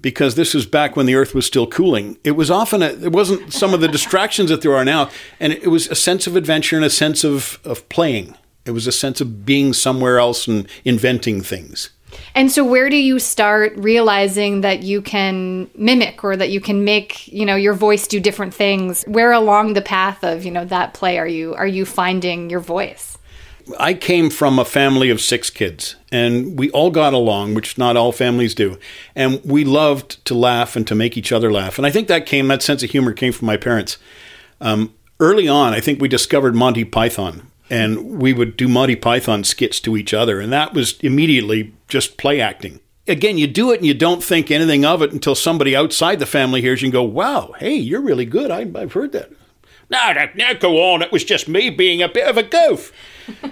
because 0.00 0.34
this 0.34 0.52
was 0.54 0.66
back 0.66 0.96
when 0.96 1.06
the 1.06 1.14
earth 1.14 1.34
was 1.34 1.46
still 1.46 1.66
cooling. 1.66 2.18
It 2.24 2.32
was 2.32 2.50
often, 2.50 2.82
a, 2.82 2.86
it 2.86 3.12
wasn't 3.12 3.52
some 3.52 3.72
of 3.72 3.80
the 3.80 3.88
distractions 3.88 4.50
that 4.50 4.62
there 4.62 4.74
are 4.74 4.84
now. 4.84 5.10
And 5.40 5.52
it 5.52 5.68
was 5.68 5.88
a 5.88 5.94
sense 5.94 6.26
of 6.26 6.36
adventure 6.36 6.76
and 6.76 6.84
a 6.84 6.90
sense 6.90 7.24
of, 7.24 7.58
of 7.64 7.88
playing. 7.88 8.34
It 8.64 8.72
was 8.72 8.86
a 8.86 8.92
sense 8.92 9.20
of 9.20 9.46
being 9.46 9.72
somewhere 9.72 10.18
else 10.18 10.46
and 10.48 10.68
inventing 10.84 11.42
things. 11.42 11.90
And 12.34 12.50
so 12.50 12.64
where 12.64 12.88
do 12.88 12.96
you 12.96 13.18
start 13.18 13.74
realizing 13.76 14.62
that 14.62 14.82
you 14.82 15.02
can 15.02 15.70
mimic 15.76 16.24
or 16.24 16.36
that 16.36 16.50
you 16.50 16.60
can 16.60 16.84
make, 16.84 17.28
you 17.28 17.44
know, 17.44 17.56
your 17.56 17.74
voice 17.74 18.06
do 18.06 18.20
different 18.20 18.54
things? 18.54 19.04
Where 19.06 19.32
along 19.32 19.74
the 19.74 19.82
path 19.82 20.22
of, 20.24 20.44
you 20.44 20.50
know, 20.50 20.64
that 20.66 20.94
play 20.94 21.18
are 21.18 21.28
you 21.28 21.54
are 21.54 21.66
you 21.66 21.84
finding 21.84 22.50
your 22.50 22.60
voice? 22.60 23.15
I 23.78 23.94
came 23.94 24.30
from 24.30 24.58
a 24.58 24.64
family 24.64 25.10
of 25.10 25.20
six 25.20 25.50
kids, 25.50 25.96
and 26.12 26.58
we 26.58 26.70
all 26.70 26.90
got 26.90 27.12
along, 27.12 27.54
which 27.54 27.76
not 27.76 27.96
all 27.96 28.12
families 28.12 28.54
do. 28.54 28.78
And 29.14 29.40
we 29.44 29.64
loved 29.64 30.24
to 30.26 30.34
laugh 30.34 30.76
and 30.76 30.86
to 30.86 30.94
make 30.94 31.16
each 31.16 31.32
other 31.32 31.52
laugh. 31.52 31.76
And 31.78 31.86
I 31.86 31.90
think 31.90 32.08
that 32.08 32.26
came, 32.26 32.48
that 32.48 32.62
sense 32.62 32.82
of 32.82 32.90
humor 32.90 33.12
came 33.12 33.32
from 33.32 33.46
my 33.46 33.56
parents. 33.56 33.98
Um, 34.60 34.94
early 35.18 35.48
on, 35.48 35.74
I 35.74 35.80
think 35.80 36.00
we 36.00 36.08
discovered 36.08 36.54
Monty 36.54 36.84
Python, 36.84 37.50
and 37.68 38.20
we 38.20 38.32
would 38.32 38.56
do 38.56 38.68
Monty 38.68 38.96
Python 38.96 39.42
skits 39.42 39.80
to 39.80 39.96
each 39.96 40.14
other, 40.14 40.40
and 40.40 40.52
that 40.52 40.72
was 40.72 40.98
immediately 41.00 41.74
just 41.88 42.16
play 42.16 42.40
acting. 42.40 42.80
Again, 43.08 43.38
you 43.38 43.46
do 43.46 43.70
it 43.72 43.78
and 43.78 43.86
you 43.86 43.94
don't 43.94 44.22
think 44.22 44.50
anything 44.50 44.84
of 44.84 45.00
it 45.00 45.12
until 45.12 45.36
somebody 45.36 45.76
outside 45.76 46.18
the 46.18 46.26
family 46.26 46.60
hears 46.60 46.82
you 46.82 46.86
and 46.86 46.92
go, 46.92 47.04
"Wow, 47.04 47.54
hey, 47.58 47.74
you're 47.76 48.00
really 48.00 48.24
good. 48.24 48.50
I, 48.50 48.66
I've 48.74 48.94
heard 48.94 49.12
that." 49.12 49.30
No, 49.90 50.12
no, 50.12 50.28
no, 50.34 50.54
go 50.54 50.92
on. 50.92 51.02
It 51.02 51.12
was 51.12 51.24
just 51.24 51.48
me 51.48 51.70
being 51.70 52.02
a 52.02 52.08
bit 52.08 52.28
of 52.28 52.36
a 52.36 52.42
goof. 52.42 52.92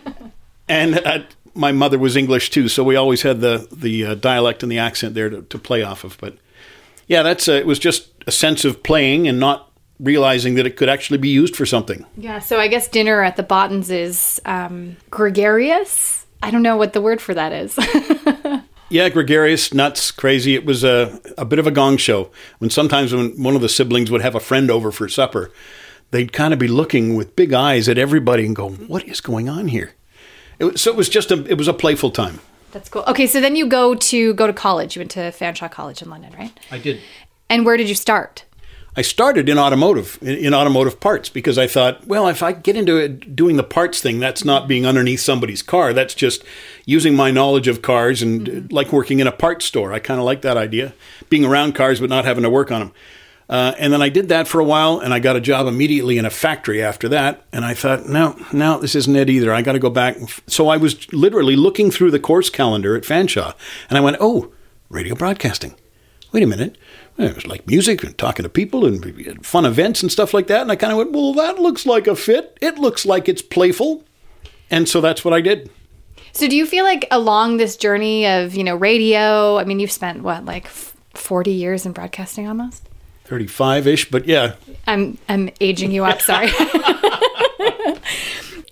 and 0.68 0.98
uh, 1.06 1.20
my 1.54 1.72
mother 1.72 1.98
was 1.98 2.16
English 2.16 2.50
too, 2.50 2.68
so 2.68 2.82
we 2.82 2.96
always 2.96 3.22
had 3.22 3.40
the 3.40 3.68
the 3.70 4.04
uh, 4.04 4.14
dialect 4.14 4.62
and 4.62 4.70
the 4.70 4.78
accent 4.78 5.14
there 5.14 5.30
to, 5.30 5.42
to 5.42 5.58
play 5.58 5.82
off 5.82 6.04
of. 6.04 6.18
But 6.18 6.36
yeah, 7.06 7.22
that's 7.22 7.48
uh, 7.48 7.52
it 7.52 7.66
was 7.66 7.78
just 7.78 8.10
a 8.26 8.32
sense 8.32 8.64
of 8.64 8.82
playing 8.82 9.28
and 9.28 9.38
not 9.38 9.70
realizing 10.00 10.54
that 10.56 10.66
it 10.66 10.76
could 10.76 10.88
actually 10.88 11.18
be 11.18 11.28
used 11.28 11.54
for 11.54 11.64
something. 11.64 12.04
Yeah, 12.16 12.40
so 12.40 12.58
I 12.58 12.66
guess 12.66 12.88
dinner 12.88 13.22
at 13.22 13.36
the 13.36 13.44
Bottens 13.44 13.90
is 13.90 14.40
um, 14.44 14.96
gregarious. 15.10 16.26
I 16.42 16.50
don't 16.50 16.62
know 16.62 16.76
what 16.76 16.92
the 16.92 17.00
word 17.00 17.20
for 17.20 17.32
that 17.34 17.52
is. 17.52 17.78
Yeah, 18.90 19.08
gregarious, 19.08 19.74
nuts, 19.74 20.12
crazy. 20.12 20.54
It 20.54 20.64
was 20.64 20.84
a, 20.84 21.20
a 21.38 21.44
bit 21.44 21.58
of 21.58 21.66
a 21.66 21.72
gong 21.72 21.96
show. 21.96 22.30
When 22.58 22.70
sometimes 22.70 23.12
when 23.12 23.42
one 23.42 23.56
of 23.56 23.60
the 23.60 23.68
siblings 23.68 24.08
would 24.10 24.20
have 24.20 24.36
a 24.36 24.40
friend 24.40 24.70
over 24.70 24.92
for 24.92 25.08
supper, 25.08 25.50
they'd 26.10 26.32
kind 26.32 26.52
of 26.52 26.58
be 26.58 26.68
looking 26.68 27.16
with 27.16 27.36
big 27.36 27.52
eyes 27.52 27.88
at 27.88 27.98
everybody 27.98 28.46
and 28.46 28.54
go, 28.54 28.70
"What 28.70 29.04
is 29.04 29.20
going 29.20 29.48
on 29.48 29.68
here?" 29.68 29.94
It 30.58 30.64
was, 30.64 30.80
so 30.80 30.90
it 30.90 30.96
was 30.96 31.08
just 31.08 31.30
a 31.30 31.44
it 31.46 31.58
was 31.58 31.68
a 31.68 31.74
playful 31.74 32.10
time. 32.10 32.40
That's 32.72 32.88
cool. 32.88 33.04
Okay, 33.06 33.26
so 33.26 33.40
then 33.40 33.54
you 33.54 33.66
go 33.66 33.94
to 33.94 34.34
go 34.34 34.46
to 34.46 34.52
college. 34.52 34.96
You 34.96 35.00
went 35.00 35.12
to 35.12 35.30
Fanshawe 35.30 35.70
College 35.70 36.02
in 36.02 36.10
London, 36.10 36.32
right? 36.36 36.58
I 36.70 36.78
did. 36.78 37.00
And 37.48 37.64
where 37.64 37.76
did 37.76 37.88
you 37.88 37.94
start? 37.94 38.44
I 38.96 39.02
started 39.02 39.48
in 39.48 39.58
automotive, 39.58 40.18
in, 40.22 40.36
in, 40.36 40.54
automotive 40.54 41.00
parts, 41.00 41.28
because 41.28 41.58
I 41.58 41.66
thought, 41.66 42.06
well, 42.06 42.28
if 42.28 42.44
I 42.44 42.52
get 42.52 42.76
into 42.76 42.96
it, 42.96 43.34
doing 43.34 43.56
the 43.56 43.64
parts 43.64 44.00
thing, 44.00 44.20
that's 44.20 44.44
not 44.44 44.68
being 44.68 44.86
underneath 44.86 45.20
somebody's 45.20 45.62
car. 45.62 45.92
That's 45.92 46.14
just 46.14 46.44
using 46.86 47.16
my 47.16 47.32
knowledge 47.32 47.66
of 47.66 47.82
cars 47.82 48.22
and 48.22 48.46
mm-hmm. 48.46 48.74
like 48.74 48.92
working 48.92 49.18
in 49.18 49.26
a 49.26 49.32
parts 49.32 49.64
store. 49.64 49.92
I 49.92 49.98
kind 49.98 50.20
of 50.20 50.26
like 50.26 50.42
that 50.42 50.56
idea, 50.56 50.94
being 51.28 51.44
around 51.44 51.74
cars 51.74 52.00
but 52.00 52.08
not 52.08 52.24
having 52.24 52.44
to 52.44 52.50
work 52.50 52.70
on 52.70 52.80
them. 52.80 52.92
Uh, 53.48 53.74
and 53.78 53.92
then 53.92 54.00
I 54.00 54.08
did 54.08 54.28
that 54.30 54.48
for 54.48 54.58
a 54.58 54.64
while, 54.64 54.98
and 55.00 55.12
I 55.12 55.18
got 55.18 55.36
a 55.36 55.40
job 55.40 55.66
immediately 55.66 56.16
in 56.16 56.24
a 56.24 56.30
factory 56.30 56.82
after 56.82 57.08
that. 57.10 57.44
And 57.52 57.64
I 57.64 57.74
thought, 57.74 58.06
no, 58.06 58.36
no, 58.52 58.78
this 58.78 58.94
isn't 58.94 59.14
it 59.14 59.28
either. 59.28 59.52
I 59.52 59.62
got 59.62 59.72
to 59.72 59.78
go 59.78 59.90
back. 59.90 60.16
So 60.46 60.68
I 60.68 60.76
was 60.76 61.12
literally 61.12 61.56
looking 61.56 61.90
through 61.90 62.10
the 62.10 62.18
course 62.18 62.48
calendar 62.50 62.96
at 62.96 63.04
Fanshawe, 63.04 63.54
and 63.88 63.98
I 63.98 64.00
went, 64.00 64.16
oh, 64.20 64.52
radio 64.88 65.14
broadcasting. 65.14 65.74
Wait 66.32 66.42
a 66.42 66.46
minute 66.46 66.78
it 67.18 67.34
was 67.34 67.46
like 67.46 67.66
music 67.66 68.02
and 68.02 68.16
talking 68.18 68.42
to 68.42 68.48
people 68.48 68.84
and 68.84 69.46
fun 69.46 69.64
events 69.64 70.02
and 70.02 70.10
stuff 70.10 70.34
like 70.34 70.48
that. 70.48 70.62
And 70.62 70.72
I 70.72 70.76
kind 70.76 70.92
of 70.92 70.98
went, 70.98 71.12
well, 71.12 71.32
that 71.34 71.58
looks 71.58 71.86
like 71.86 72.06
a 72.06 72.16
fit. 72.16 72.58
It 72.60 72.78
looks 72.78 73.06
like 73.06 73.28
it's 73.28 73.42
playful. 73.42 74.04
And 74.70 74.88
so 74.88 75.00
that's 75.00 75.24
what 75.24 75.34
I 75.34 75.40
did. 75.40 75.70
So 76.32 76.48
do 76.48 76.56
you 76.56 76.66
feel 76.66 76.84
like 76.84 77.06
along 77.12 77.58
this 77.58 77.76
journey 77.76 78.26
of, 78.26 78.54
you 78.54 78.64
know, 78.64 78.74
radio, 78.74 79.58
I 79.58 79.64
mean, 79.64 79.78
you've 79.78 79.92
spent 79.92 80.22
what, 80.22 80.44
like 80.44 80.66
40 80.66 81.52
years 81.52 81.86
in 81.86 81.92
broadcasting 81.92 82.48
almost? 82.48 82.88
35 83.24 83.86
ish, 83.86 84.10
but 84.10 84.26
yeah. 84.26 84.54
I'm, 84.86 85.18
I'm 85.28 85.50
aging 85.60 85.92
you 85.92 86.04
up. 86.04 86.20
Sorry. 86.20 86.50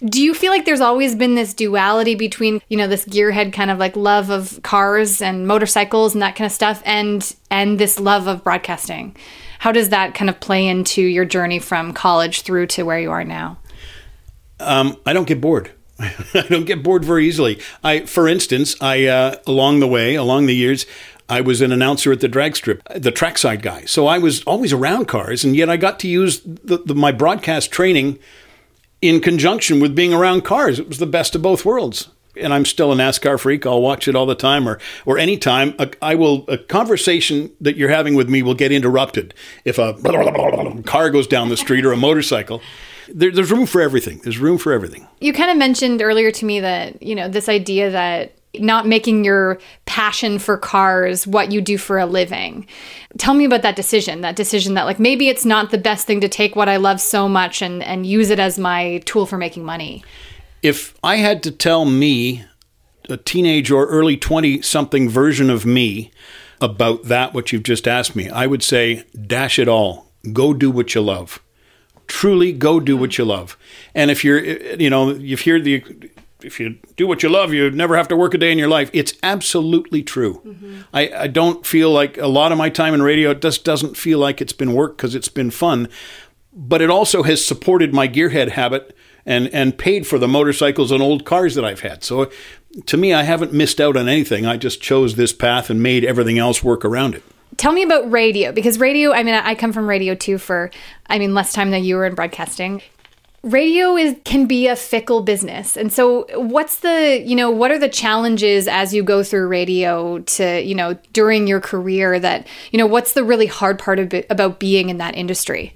do 0.04 0.22
you 0.22 0.34
feel 0.34 0.50
like 0.50 0.64
there's 0.64 0.80
always 0.80 1.14
been 1.14 1.34
this 1.34 1.54
duality 1.54 2.14
between 2.14 2.60
you 2.68 2.76
know 2.76 2.88
this 2.88 3.04
gearhead 3.04 3.52
kind 3.52 3.70
of 3.70 3.78
like 3.78 3.96
love 3.96 4.30
of 4.30 4.60
cars 4.62 5.22
and 5.22 5.46
motorcycles 5.46 6.14
and 6.14 6.22
that 6.22 6.34
kind 6.34 6.46
of 6.46 6.52
stuff 6.52 6.82
and 6.84 7.36
and 7.50 7.78
this 7.78 8.00
love 8.00 8.26
of 8.26 8.42
broadcasting 8.42 9.14
how 9.60 9.70
does 9.70 9.90
that 9.90 10.14
kind 10.14 10.28
of 10.28 10.40
play 10.40 10.66
into 10.66 11.02
your 11.02 11.24
journey 11.24 11.58
from 11.58 11.92
college 11.92 12.42
through 12.42 12.66
to 12.66 12.82
where 12.82 12.98
you 12.98 13.10
are 13.10 13.24
now 13.24 13.58
um, 14.60 14.96
i 15.06 15.12
don't 15.12 15.28
get 15.28 15.40
bored 15.40 15.70
i 15.98 16.46
don't 16.48 16.66
get 16.66 16.82
bored 16.82 17.04
very 17.04 17.26
easily 17.26 17.60
i 17.84 18.00
for 18.00 18.26
instance 18.26 18.74
i 18.80 19.06
uh, 19.06 19.36
along 19.46 19.80
the 19.80 19.88
way 19.88 20.16
along 20.16 20.46
the 20.46 20.54
years 20.54 20.84
I 21.28 21.40
was 21.40 21.60
an 21.60 21.72
announcer 21.72 22.12
at 22.12 22.20
the 22.20 22.28
drag 22.28 22.56
strip, 22.56 22.82
the 22.94 23.10
trackside 23.10 23.62
guy. 23.62 23.84
So 23.84 24.06
I 24.06 24.18
was 24.18 24.42
always 24.44 24.72
around 24.72 25.06
cars, 25.06 25.44
and 25.44 25.56
yet 25.56 25.70
I 25.70 25.76
got 25.76 25.98
to 26.00 26.08
use 26.08 26.40
the, 26.40 26.82
the, 26.84 26.94
my 26.94 27.12
broadcast 27.12 27.70
training 27.70 28.18
in 29.00 29.20
conjunction 29.20 29.80
with 29.80 29.94
being 29.94 30.12
around 30.14 30.42
cars. 30.42 30.78
It 30.78 30.88
was 30.88 30.98
the 30.98 31.06
best 31.06 31.34
of 31.34 31.42
both 31.42 31.64
worlds. 31.64 32.08
And 32.34 32.54
I'm 32.54 32.64
still 32.64 32.92
a 32.92 32.96
NASCAR 32.96 33.38
freak. 33.38 33.66
I'll 33.66 33.82
watch 33.82 34.08
it 34.08 34.14
all 34.16 34.24
the 34.24 34.34
time, 34.34 34.66
or 34.66 34.80
or 35.04 35.18
anytime. 35.18 35.74
A, 35.78 35.90
I 36.00 36.14
will 36.14 36.46
a 36.48 36.56
conversation 36.56 37.52
that 37.60 37.76
you're 37.76 37.90
having 37.90 38.14
with 38.14 38.30
me 38.30 38.40
will 38.42 38.54
get 38.54 38.72
interrupted 38.72 39.34
if 39.66 39.78
a 39.78 39.92
car 40.86 41.10
goes 41.10 41.26
down 41.26 41.50
the 41.50 41.58
street 41.58 41.84
or 41.84 41.92
a 41.92 41.96
motorcycle. 41.96 42.62
There, 43.08 43.30
there's 43.30 43.50
room 43.50 43.66
for 43.66 43.82
everything. 43.82 44.22
There's 44.24 44.38
room 44.38 44.56
for 44.56 44.72
everything. 44.72 45.06
You 45.20 45.34
kind 45.34 45.50
of 45.50 45.58
mentioned 45.58 46.00
earlier 46.00 46.30
to 46.30 46.44
me 46.46 46.60
that 46.60 47.02
you 47.02 47.14
know 47.14 47.28
this 47.28 47.50
idea 47.50 47.90
that 47.90 48.32
not 48.58 48.86
making 48.86 49.24
your 49.24 49.58
passion 49.86 50.38
for 50.38 50.56
cars 50.58 51.26
what 51.26 51.52
you 51.52 51.60
do 51.60 51.78
for 51.78 51.98
a 51.98 52.06
living. 52.06 52.66
Tell 53.18 53.34
me 53.34 53.44
about 53.44 53.62
that 53.62 53.76
decision, 53.76 54.20
that 54.20 54.36
decision 54.36 54.74
that 54.74 54.84
like 54.84 54.98
maybe 54.98 55.28
it's 55.28 55.44
not 55.44 55.70
the 55.70 55.78
best 55.78 56.06
thing 56.06 56.20
to 56.20 56.28
take 56.28 56.54
what 56.54 56.68
I 56.68 56.76
love 56.76 57.00
so 57.00 57.28
much 57.28 57.62
and 57.62 57.82
and 57.82 58.06
use 58.06 58.30
it 58.30 58.38
as 58.38 58.58
my 58.58 58.98
tool 59.04 59.26
for 59.26 59.38
making 59.38 59.64
money. 59.64 60.04
If 60.62 60.94
I 61.02 61.16
had 61.16 61.42
to 61.44 61.50
tell 61.50 61.84
me 61.84 62.44
a 63.08 63.16
teenage 63.16 63.70
or 63.70 63.86
early 63.86 64.16
20 64.16 64.62
something 64.62 65.08
version 65.08 65.50
of 65.50 65.66
me 65.66 66.10
about 66.60 67.04
that 67.04 67.34
what 67.34 67.52
you've 67.52 67.64
just 67.64 67.88
asked 67.88 68.14
me, 68.14 68.28
I 68.28 68.46
would 68.46 68.62
say 68.62 69.04
dash 69.26 69.58
it 69.58 69.66
all. 69.66 70.12
Go 70.32 70.54
do 70.54 70.70
what 70.70 70.94
you 70.94 71.00
love 71.00 71.40
truly 72.12 72.52
go 72.52 72.78
do 72.78 72.94
what 72.94 73.16
you 73.16 73.24
love. 73.24 73.56
And 73.94 74.10
if 74.10 74.22
you're, 74.22 74.38
you 74.38 74.90
know, 74.90 75.12
you've 75.12 75.40
heard 75.40 75.64
the 75.64 75.82
if 76.44 76.60
you 76.60 76.78
do 76.96 77.06
what 77.06 77.22
you 77.22 77.28
love, 77.28 77.52
you 77.52 77.70
never 77.70 77.96
have 77.96 78.08
to 78.08 78.16
work 78.16 78.34
a 78.34 78.38
day 78.38 78.52
in 78.52 78.58
your 78.58 78.68
life. 78.68 78.90
It's 78.92 79.14
absolutely 79.22 80.02
true. 80.02 80.40
Mm-hmm. 80.44 80.80
I, 80.92 81.10
I, 81.10 81.26
don't 81.26 81.66
feel 81.66 81.90
like 81.90 82.18
a 82.18 82.26
lot 82.26 82.52
of 82.52 82.58
my 82.58 82.68
time 82.68 82.94
in 82.94 83.02
radio 83.02 83.34
just 83.34 83.64
doesn't 83.64 83.96
feel 83.96 84.18
like 84.18 84.40
it's 84.40 84.52
been 84.52 84.72
work 84.72 84.96
because 84.96 85.14
it's 85.14 85.28
been 85.28 85.50
fun, 85.50 85.88
but 86.52 86.82
it 86.82 86.90
also 86.90 87.22
has 87.22 87.44
supported 87.44 87.94
my 87.94 88.08
gearhead 88.08 88.50
habit 88.50 88.96
and 89.24 89.48
and 89.48 89.78
paid 89.78 90.06
for 90.06 90.18
the 90.18 90.28
motorcycles 90.28 90.90
and 90.90 91.02
old 91.02 91.24
cars 91.24 91.54
that 91.54 91.64
I've 91.64 91.80
had. 91.80 92.02
So 92.02 92.30
to 92.86 92.96
me, 92.96 93.12
I 93.12 93.22
haven't 93.22 93.52
missed 93.52 93.80
out 93.80 93.96
on 93.96 94.08
anything. 94.08 94.46
I 94.46 94.56
just 94.56 94.80
chose 94.80 95.14
this 95.16 95.32
path 95.32 95.70
and 95.70 95.82
made 95.82 96.04
everything 96.04 96.38
else 96.38 96.62
work 96.62 96.84
around 96.84 97.14
it. 97.14 97.22
Tell 97.56 97.72
me 97.72 97.82
about 97.82 98.10
radio 98.10 98.50
because 98.50 98.78
radio. 98.78 99.12
I 99.12 99.22
mean, 99.22 99.34
I 99.34 99.54
come 99.54 99.72
from 99.72 99.88
radio 99.88 100.14
too. 100.14 100.38
For 100.38 100.70
I 101.06 101.18
mean, 101.18 101.34
less 101.34 101.52
time 101.52 101.70
than 101.70 101.84
you 101.84 101.96
were 101.96 102.06
in 102.06 102.14
broadcasting 102.14 102.82
radio 103.42 103.96
is 103.96 104.16
can 104.24 104.46
be 104.46 104.68
a 104.68 104.76
fickle 104.76 105.20
business 105.20 105.76
and 105.76 105.92
so 105.92 106.26
what's 106.40 106.78
the 106.78 107.20
you 107.26 107.34
know 107.34 107.50
what 107.50 107.72
are 107.72 107.78
the 107.78 107.88
challenges 107.88 108.68
as 108.68 108.94
you 108.94 109.02
go 109.02 109.24
through 109.24 109.48
radio 109.48 110.20
to 110.20 110.62
you 110.62 110.76
know 110.76 110.94
during 111.12 111.48
your 111.48 111.60
career 111.60 112.20
that 112.20 112.46
you 112.70 112.78
know 112.78 112.86
what's 112.86 113.14
the 113.14 113.24
really 113.24 113.46
hard 113.46 113.80
part 113.80 113.98
of 113.98 114.14
about 114.30 114.60
being 114.60 114.88
in 114.88 114.98
that 114.98 115.16
industry 115.16 115.74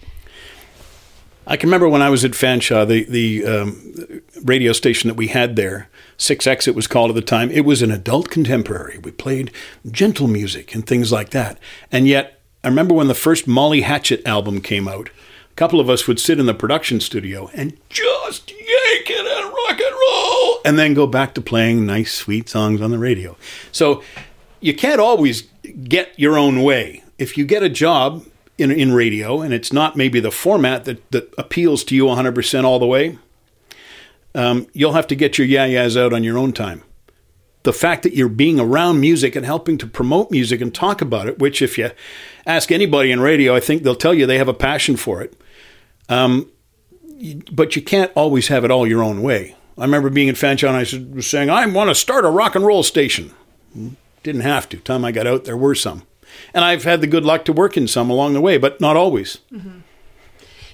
I 1.49 1.57
can 1.57 1.69
remember 1.69 1.89
when 1.89 2.03
I 2.03 2.11
was 2.11 2.25
at 2.25 2.33
Fanshawe, 2.33 2.89
the 2.89 3.05
the 3.05 3.47
um, 3.47 4.23
radio 4.43 4.73
station 4.73 5.07
that 5.07 5.15
we 5.15 5.29
had 5.29 5.55
there, 5.55 5.89
6X 6.19 6.67
it 6.67 6.75
was 6.75 6.89
called 6.89 7.11
at 7.11 7.15
the 7.15 7.23
time. 7.23 7.53
It 7.53 7.65
was 7.65 7.83
an 7.83 7.93
adult 7.93 8.31
contemporary. 8.31 8.99
We 8.99 9.13
played 9.13 9.53
gentle 9.89 10.27
music 10.27 10.75
and 10.75 10.85
things 10.85 11.13
like 11.13 11.31
that. 11.31 11.61
And 11.93 12.09
yet, 12.09 12.41
I 12.65 12.69
remember 12.69 12.95
when 12.95 13.07
the 13.07 13.15
first 13.15 13.47
Molly 13.47 13.83
Hatchet 13.83 14.27
album 14.27 14.61
came 14.61 14.89
out 14.89 15.09
couple 15.57 15.81
of 15.81 15.91
us 15.91 16.07
would 16.07 16.21
sit 16.21 16.39
in 16.39 16.47
the 16.47 16.55
production 16.55 17.01
studio 17.01 17.51
and 17.55 17.77
just 17.89 18.51
yank 18.51 19.11
it 19.11 19.27
and 19.27 19.47
rock 19.47 19.81
and 19.81 19.95
roll, 19.95 20.59
and 20.65 20.79
then 20.79 20.95
go 20.95 21.07
back 21.07 21.35
to 21.35 21.41
playing 21.41 21.87
nice, 21.87 22.13
sweet 22.13 22.49
songs 22.49 22.81
on 22.81 22.91
the 22.91 22.99
radio. 22.99 23.37
So 23.73 24.03
you 24.61 24.75
can't 24.75 25.01
always 25.01 25.43
get 25.85 26.19
your 26.19 26.39
own 26.39 26.63
way. 26.63 27.03
If 27.19 27.39
you 27.39 27.45
get 27.45 27.63
a 27.63 27.69
job 27.69 28.25
in, 28.59 28.71
in 28.71 28.93
radio 28.93 29.41
and 29.41 29.53
it's 29.55 29.73
not 29.73 29.97
maybe 29.97 30.21
the 30.21 30.31
format 30.31 30.85
that, 30.85 31.11
that 31.11 31.33
appeals 31.39 31.83
to 31.85 31.97
you 31.97 32.05
100% 32.05 32.65
all 32.65 32.79
the 32.79 32.87
way, 32.87 33.19
um, 34.35 34.67
you'll 34.75 34.93
have 34.93 35.07
to 35.09 35.17
get 35.17 35.39
your 35.39 35.47
yeah 35.47 35.65
yeahs 35.65 35.97
out 35.97 36.13
on 36.13 36.23
your 36.23 36.37
own 36.37 36.53
time 36.53 36.83
the 37.67 37.73
fact 37.73 38.05
that 38.05 38.15
you're 38.15 38.29
being 38.29 38.61
around 38.61 39.01
music 39.01 39.35
and 39.35 39.45
helping 39.45 39.77
to 39.77 39.89
promote 39.89 40.31
music 40.31 40.61
and 40.61 40.73
talk 40.73 41.03
about 41.03 41.27
it, 41.27 41.41
which 41.41 41.61
if 41.61 41.77
you 41.77 41.91
ask 42.47 42.71
anybody 42.71 43.11
in 43.11 43.19
radio, 43.19 43.57
I 43.57 43.61
think 43.61 43.83
they'll 43.83 43.97
tell 43.97 44.15
you 44.15 44.25
they 44.25 44.39
have 44.39 44.47
a 44.47 44.55
passion 44.55 44.97
for 44.97 45.21
it. 45.21 45.35
Um, 46.09 46.51
but 47.51 47.77
you 47.77 47.83
can't 47.83 48.13
always 48.15 48.49
have 48.49 48.65
it 48.65 48.71
all 48.71 48.87
your 48.87 49.03
own 49.03 49.23
way. 49.23 49.57
I 49.79 49.83
remember 49.83 50.11
being 50.11 50.29
in 50.29 50.35
Fanshawe 50.35 50.69
and 50.69 50.77
I 50.77 51.15
was 51.15 51.27
saying, 51.27 51.51
I 51.51 51.67
want 51.67 51.91
to 51.91 51.95
start 51.95 52.25
a 52.25 52.31
rock 52.31 52.55
and 52.55 52.65
roll 52.65 52.83
station. 52.83 53.33
Didn't 54.23 54.41
have 54.43 54.69
to. 54.71 54.79
Time 54.79 55.05
I 55.05 55.13
got 55.13 55.27
out, 55.27 55.45
there 55.45 55.57
were 55.57 55.75
some. 55.75 56.03
And 56.55 56.65
I've 56.65 56.85
had 56.85 57.01
the 57.01 57.07
good 57.07 57.25
luck 57.25 57.45
to 57.47 57.53
work 57.53 57.77
in 57.77 57.87
some 57.87 58.11
along 58.11 58.35
the 58.35 58.41
way, 58.41 58.59
but 58.59 58.81
not 58.81 58.97
always. 58.97 59.39
Mm-hmm. 59.53 59.81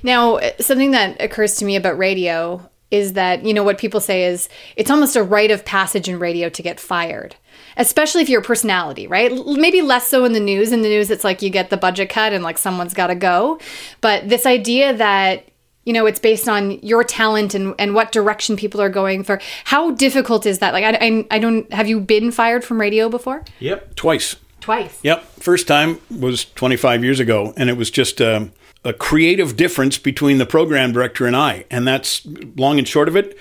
Now, 0.02 0.40
something 0.58 0.92
that 0.92 1.20
occurs 1.20 1.56
to 1.56 1.64
me 1.64 1.76
about 1.76 1.98
radio 1.98 2.68
is 2.90 3.14
that, 3.14 3.44
you 3.44 3.54
know, 3.54 3.62
what 3.62 3.78
people 3.78 4.00
say 4.00 4.24
is 4.24 4.48
it's 4.76 4.90
almost 4.90 5.16
a 5.16 5.22
rite 5.22 5.50
of 5.50 5.64
passage 5.64 6.08
in 6.08 6.18
radio 6.18 6.48
to 6.48 6.62
get 6.62 6.80
fired. 6.80 7.36
Especially 7.76 8.22
if 8.22 8.28
you're 8.28 8.40
a 8.40 8.44
personality, 8.44 9.06
right? 9.06 9.30
L- 9.32 9.56
Maybe 9.56 9.82
less 9.82 10.06
so 10.08 10.24
in 10.24 10.32
the 10.32 10.40
news. 10.40 10.72
In 10.72 10.82
the 10.82 10.88
news, 10.88 11.10
it's 11.10 11.24
like 11.24 11.42
you 11.42 11.50
get 11.50 11.70
the 11.70 11.76
budget 11.76 12.08
cut 12.10 12.32
and 12.32 12.42
like 12.44 12.58
someone's 12.58 12.94
got 12.94 13.08
to 13.08 13.14
go. 13.14 13.58
But 14.00 14.28
this 14.28 14.46
idea 14.46 14.92
that 14.94 15.48
you 15.84 15.92
know 15.92 16.06
it's 16.06 16.20
based 16.20 16.48
on 16.48 16.78
your 16.80 17.02
talent 17.02 17.54
and, 17.54 17.74
and 17.78 17.92
what 17.94 18.12
direction 18.12 18.56
people 18.56 18.80
are 18.80 18.88
going 18.88 19.24
for 19.24 19.40
how 19.64 19.90
difficult 19.90 20.46
is 20.46 20.60
that 20.60 20.72
like 20.72 20.84
I, 20.84 20.96
I, 21.06 21.26
I 21.32 21.38
don't 21.40 21.72
have 21.72 21.88
you 21.88 21.98
been 22.00 22.30
fired 22.30 22.64
from 22.64 22.80
radio 22.80 23.08
before 23.08 23.44
Yep. 23.58 23.96
Twice. 23.96 24.36
twice 24.60 25.00
Yep. 25.02 25.24
First 25.40 25.66
time 25.66 25.98
was 26.08 26.44
25 26.44 27.02
years 27.02 27.18
ago, 27.18 27.52
and 27.56 27.68
it 27.68 27.76
was 27.76 27.90
just 27.90 28.20
um, 28.22 28.52
a 28.84 28.92
creative 28.92 29.56
difference 29.56 29.98
between 29.98 30.38
the 30.38 30.46
program 30.46 30.92
director 30.92 31.26
and 31.26 31.34
I. 31.34 31.64
And 31.68 31.84
that's 31.86 32.24
long 32.56 32.78
and 32.78 32.86
short 32.86 33.08
of 33.08 33.16
it. 33.16 33.36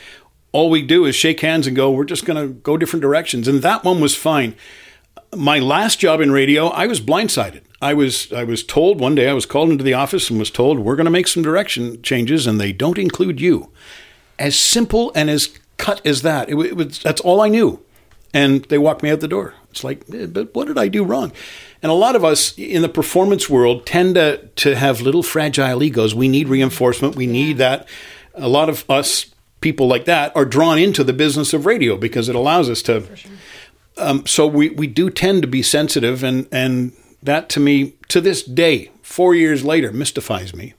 All 0.51 0.70
we 0.70 0.81
do 0.81 1.05
is 1.05 1.15
shake 1.15 1.39
hands 1.39 1.67
and 1.67 1.75
go, 1.75 1.91
we're 1.91 2.03
just 2.03 2.25
going 2.25 2.41
to 2.41 2.53
go 2.53 2.77
different 2.77 3.01
directions. 3.01 3.48
And 3.48 3.62
that 3.62 3.84
one 3.84 4.01
was 4.01 4.15
fine. 4.15 4.55
My 5.36 5.60
last 5.60 6.00
job 6.00 6.20
in 6.20 6.31
radio, 6.31 6.67
I 6.67 6.88
was 6.88 7.00
blindsided. 7.00 7.62
I 7.81 7.93
was 7.93 8.31
I 8.34 8.43
was 8.43 8.63
told 8.63 9.00
one 9.00 9.15
day 9.15 9.29
I 9.29 9.34
was 9.34 9.46
called 9.46 9.70
into 9.70 9.84
the 9.84 9.93
office 9.93 10.29
and 10.29 10.38
was 10.38 10.51
told 10.51 10.79
we're 10.79 10.96
going 10.96 11.05
to 11.05 11.12
make 11.12 11.27
some 11.27 11.41
direction 11.41 12.01
changes 12.01 12.46
and 12.46 12.60
they 12.60 12.74
don't 12.74 12.98
include 12.98 13.39
you. 13.39 13.72
As 14.38 14.60
simple 14.60 15.12
and 15.15 15.29
as 15.29 15.58
cut 15.77 16.05
as 16.05 16.22
that. 16.22 16.50
It, 16.50 16.60
it 16.60 16.75
was 16.75 17.00
that's 17.00 17.22
all 17.22 17.41
I 17.41 17.48
knew 17.48 17.81
and 18.34 18.63
they 18.65 18.77
walked 18.77 19.03
me 19.03 19.10
out 19.10 19.20
the 19.20 19.27
door. 19.27 19.53
It's 19.70 19.84
like, 19.84 20.03
eh, 20.13 20.25
but 20.25 20.53
what 20.53 20.67
did 20.67 20.77
I 20.77 20.88
do 20.88 21.03
wrong? 21.03 21.31
And 21.81 21.91
a 21.91 21.96
lot 21.96 22.15
of 22.15 22.24
us 22.24 22.58
in 22.58 22.81
the 22.81 22.89
performance 22.89 23.50
world 23.50 23.86
tend 23.86 24.15
to 24.15 24.50
to 24.58 24.75
have 24.75 25.01
little 25.01 25.24
fragile 25.24 25.84
egos. 25.84 26.13
We 26.15 26.27
need 26.27 26.48
reinforcement. 26.48 27.15
We 27.15 27.27
need 27.27 27.58
that. 27.58 27.88
A 28.34 28.48
lot 28.48 28.70
of 28.70 28.89
us 28.89 29.27
people 29.62 29.88
like 29.88 30.06
that 30.06 30.36
are 30.36 30.46
drawn 30.46 30.77
into 30.77 31.03
the 31.03 31.13
business 31.13 31.53
of 31.53 31.65
radio 31.65 31.96
because 31.96 32.27
it 32.27 32.36
allows 32.36 32.70
us 32.70 32.82
to. 32.84 33.08
Um, 33.98 34.25
so 34.25 34.48
we 34.48 34.70
we 34.70 34.88
do 34.88 35.10
tend 35.10 35.41
to 35.44 35.48
be 35.48 35.62
sensitive, 35.62 36.24
and 36.24 36.48
and 36.51 36.94
that 37.24 37.50
to 37.50 37.60
me 37.60 37.94
to 38.10 38.20
this 38.20 38.44
day, 38.44 38.91
four 39.01 39.36
years 39.36 39.63
later, 39.63 39.91
mystifies 39.91 40.53
me. 40.53 40.74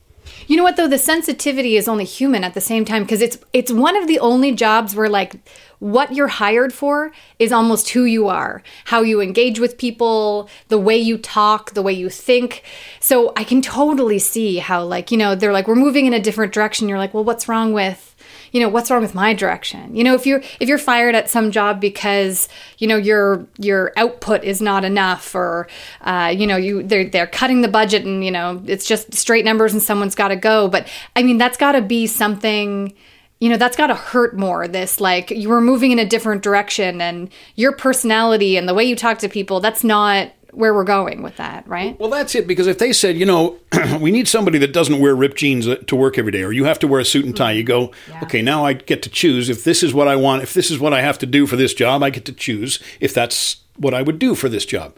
You 0.46 0.56
know 0.56 0.64
what 0.64 0.76
though? 0.76 0.88
The 0.88 0.98
sensitivity 0.98 1.76
is 1.76 1.88
only 1.88 2.04
human 2.04 2.42
at 2.44 2.54
the 2.54 2.60
same 2.60 2.84
time 2.84 3.02
because 3.02 3.22
it's 3.22 3.38
it's 3.52 3.70
one 3.70 3.96
of 3.96 4.08
the 4.08 4.18
only 4.18 4.52
jobs 4.52 4.94
where 4.94 5.08
like 5.08 5.36
what 5.78 6.14
you're 6.14 6.28
hired 6.28 6.72
for 6.72 7.12
is 7.38 7.52
almost 7.52 7.90
who 7.90 8.04
you 8.04 8.28
are, 8.28 8.62
how 8.86 9.02
you 9.02 9.20
engage 9.20 9.58
with 9.58 9.78
people, 9.78 10.48
the 10.68 10.78
way 10.78 10.96
you 10.96 11.18
talk, 11.18 11.74
the 11.74 11.82
way 11.82 11.92
you 11.92 12.08
think. 12.08 12.62
So 13.00 13.32
I 13.36 13.44
can 13.44 13.62
totally 13.62 14.18
see 14.18 14.58
how 14.58 14.84
like, 14.84 15.10
you 15.10 15.18
know, 15.18 15.34
they're 15.34 15.52
like 15.52 15.68
we're 15.68 15.74
moving 15.74 16.06
in 16.06 16.12
a 16.12 16.20
different 16.20 16.52
direction. 16.52 16.88
You're 16.88 16.98
like, 16.98 17.14
"Well, 17.14 17.24
what's 17.24 17.48
wrong 17.48 17.72
with 17.72 18.11
you 18.52 18.60
know 18.60 18.68
what's 18.68 18.90
wrong 18.90 19.02
with 19.02 19.14
my 19.14 19.34
direction? 19.34 19.96
You 19.96 20.04
know 20.04 20.14
if 20.14 20.26
you're 20.26 20.42
if 20.60 20.68
you're 20.68 20.78
fired 20.78 21.14
at 21.14 21.28
some 21.28 21.50
job 21.50 21.80
because 21.80 22.48
you 22.78 22.86
know 22.86 22.96
your 22.96 23.46
your 23.58 23.92
output 23.96 24.44
is 24.44 24.60
not 24.60 24.84
enough 24.84 25.34
or 25.34 25.68
uh, 26.02 26.32
you 26.36 26.46
know 26.46 26.56
you 26.56 26.82
they're 26.82 27.08
they're 27.08 27.26
cutting 27.26 27.62
the 27.62 27.68
budget 27.68 28.04
and 28.04 28.24
you 28.24 28.30
know 28.30 28.62
it's 28.66 28.86
just 28.86 29.12
straight 29.14 29.44
numbers 29.44 29.72
and 29.72 29.82
someone's 29.82 30.14
got 30.14 30.28
to 30.28 30.36
go. 30.36 30.68
But 30.68 30.86
i 31.16 31.22
mean 31.22 31.38
that's 31.38 31.56
got 31.56 31.72
to 31.72 31.82
be 31.82 32.06
something 32.06 32.94
you 33.40 33.48
know 33.48 33.56
that's 33.56 33.76
got 33.76 33.88
to 33.88 33.94
hurt 33.94 34.36
more 34.36 34.68
this 34.68 35.00
like 35.00 35.30
you 35.30 35.48
were 35.48 35.60
moving 35.60 35.90
in 35.90 35.98
a 35.98 36.06
different 36.06 36.42
direction 36.42 37.00
and 37.00 37.28
your 37.56 37.72
personality 37.72 38.56
and 38.56 38.68
the 38.68 38.74
way 38.74 38.84
you 38.84 38.94
talk 38.94 39.18
to 39.18 39.28
people 39.28 39.58
that's 39.58 39.82
not 39.82 40.30
where 40.52 40.74
we're 40.74 40.84
going 40.84 41.22
with 41.22 41.36
that 41.36 41.66
right 41.66 41.98
Well, 41.98 42.10
that's 42.10 42.34
it. 42.34 42.46
Because 42.46 42.66
if 42.66 42.78
they 42.78 42.92
said, 42.92 43.16
you 43.16 43.26
know, 43.26 43.58
we 44.00 44.10
need 44.10 44.28
somebody 44.28 44.58
that 44.58 44.72
doesn't 44.72 45.00
wear 45.00 45.14
ripped 45.14 45.38
jeans 45.38 45.66
uh, 45.66 45.76
to 45.86 45.96
work 45.96 46.18
every 46.18 46.32
day, 46.32 46.42
or 46.42 46.52
you 46.52 46.64
have 46.64 46.78
to 46.80 46.86
wear 46.86 47.00
a 47.00 47.04
suit 47.04 47.24
and 47.24 47.36
tie, 47.36 47.52
you 47.52 47.64
go, 47.64 47.90
okay, 48.22 48.42
now 48.42 48.64
I 48.64 48.74
get 48.74 49.02
to 49.02 49.10
choose. 49.10 49.48
If 49.48 49.64
this 49.64 49.82
is 49.82 49.92
what 49.94 50.08
I 50.08 50.16
want, 50.16 50.42
if 50.42 50.54
this 50.54 50.70
is 50.70 50.78
what 50.78 50.92
I 50.92 51.00
have 51.00 51.18
to 51.18 51.26
do 51.26 51.46
for 51.46 51.56
this 51.56 51.74
job, 51.74 52.02
I 52.02 52.10
get 52.10 52.24
to 52.26 52.32
choose 52.32 52.80
if 53.00 53.14
that's 53.14 53.62
what 53.76 53.94
I 53.94 54.02
would 54.02 54.18
do 54.18 54.34
for 54.34 54.48
this 54.48 54.66
job. 54.66 54.96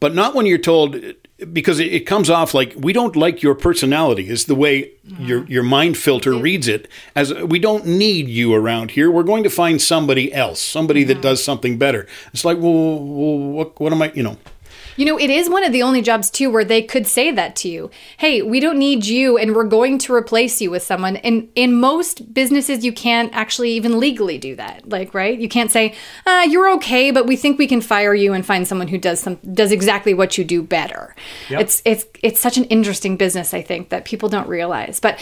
But 0.00 0.14
not 0.14 0.34
when 0.34 0.44
you're 0.46 0.58
told, 0.58 0.96
because 1.52 1.78
it, 1.78 2.06
comes 2.06 2.28
off 2.28 2.52
like 2.52 2.74
we 2.76 2.92
don't 2.92 3.16
like 3.16 3.42
your 3.42 3.54
personality, 3.54 4.28
is 4.28 4.44
the 4.44 4.54
way 4.54 4.92
your 5.18 5.44
your 5.46 5.62
mind 5.62 5.96
filter 5.96 6.34
reads 6.34 6.68
it. 6.68 6.88
As 7.14 7.32
we 7.32 7.58
don't 7.58 7.86
need 7.86 8.28
you 8.28 8.54
around 8.54 8.92
here. 8.92 9.10
We're 9.10 9.22
going 9.22 9.42
to 9.44 9.50
find 9.50 9.80
somebody 9.80 10.32
else, 10.32 10.60
somebody 10.60 11.04
that 11.04 11.22
does 11.22 11.42
something 11.42 11.78
better. 11.78 12.06
It's 12.32 12.44
like, 12.44 12.58
well, 12.58 12.72
well 12.72 13.38
what, 13.38 13.80
what 13.80 13.92
am 13.92 14.02
I, 14.02 14.12
you 14.12 14.22
know? 14.22 14.36
You 14.96 15.04
know, 15.04 15.18
it 15.18 15.30
is 15.30 15.48
one 15.48 15.64
of 15.64 15.72
the 15.72 15.82
only 15.82 16.02
jobs 16.02 16.30
too 16.30 16.50
where 16.50 16.64
they 16.64 16.82
could 16.82 17.06
say 17.06 17.30
that 17.30 17.56
to 17.56 17.68
you. 17.68 17.90
Hey, 18.16 18.42
we 18.42 18.60
don't 18.60 18.78
need 18.78 19.06
you 19.06 19.38
and 19.38 19.54
we're 19.54 19.64
going 19.64 19.98
to 19.98 20.14
replace 20.14 20.60
you 20.60 20.70
with 20.70 20.82
someone. 20.82 21.16
And 21.16 21.48
in 21.54 21.78
most 21.78 22.32
businesses 22.32 22.84
you 22.84 22.92
can't 22.92 23.32
actually 23.34 23.72
even 23.72 23.98
legally 23.98 24.38
do 24.38 24.56
that. 24.56 24.88
Like, 24.88 25.14
right? 25.14 25.38
You 25.38 25.48
can't 25.48 25.70
say, 25.70 25.94
uh, 26.26 26.46
you're 26.48 26.70
okay, 26.74 27.10
but 27.10 27.26
we 27.26 27.36
think 27.36 27.58
we 27.58 27.66
can 27.66 27.80
fire 27.80 28.14
you 28.14 28.32
and 28.32 28.44
find 28.44 28.66
someone 28.66 28.88
who 28.88 28.98
does 28.98 29.20
some 29.20 29.36
does 29.52 29.72
exactly 29.72 30.14
what 30.14 30.38
you 30.38 30.44
do 30.44 30.62
better. 30.62 31.14
It's 31.60 31.82
it's 31.84 32.04
it's 32.22 32.40
such 32.40 32.56
an 32.56 32.64
interesting 32.64 33.16
business, 33.16 33.54
I 33.54 33.62
think, 33.62 33.90
that 33.90 34.04
people 34.04 34.28
don't 34.28 34.48
realize. 34.48 35.00
But 35.00 35.18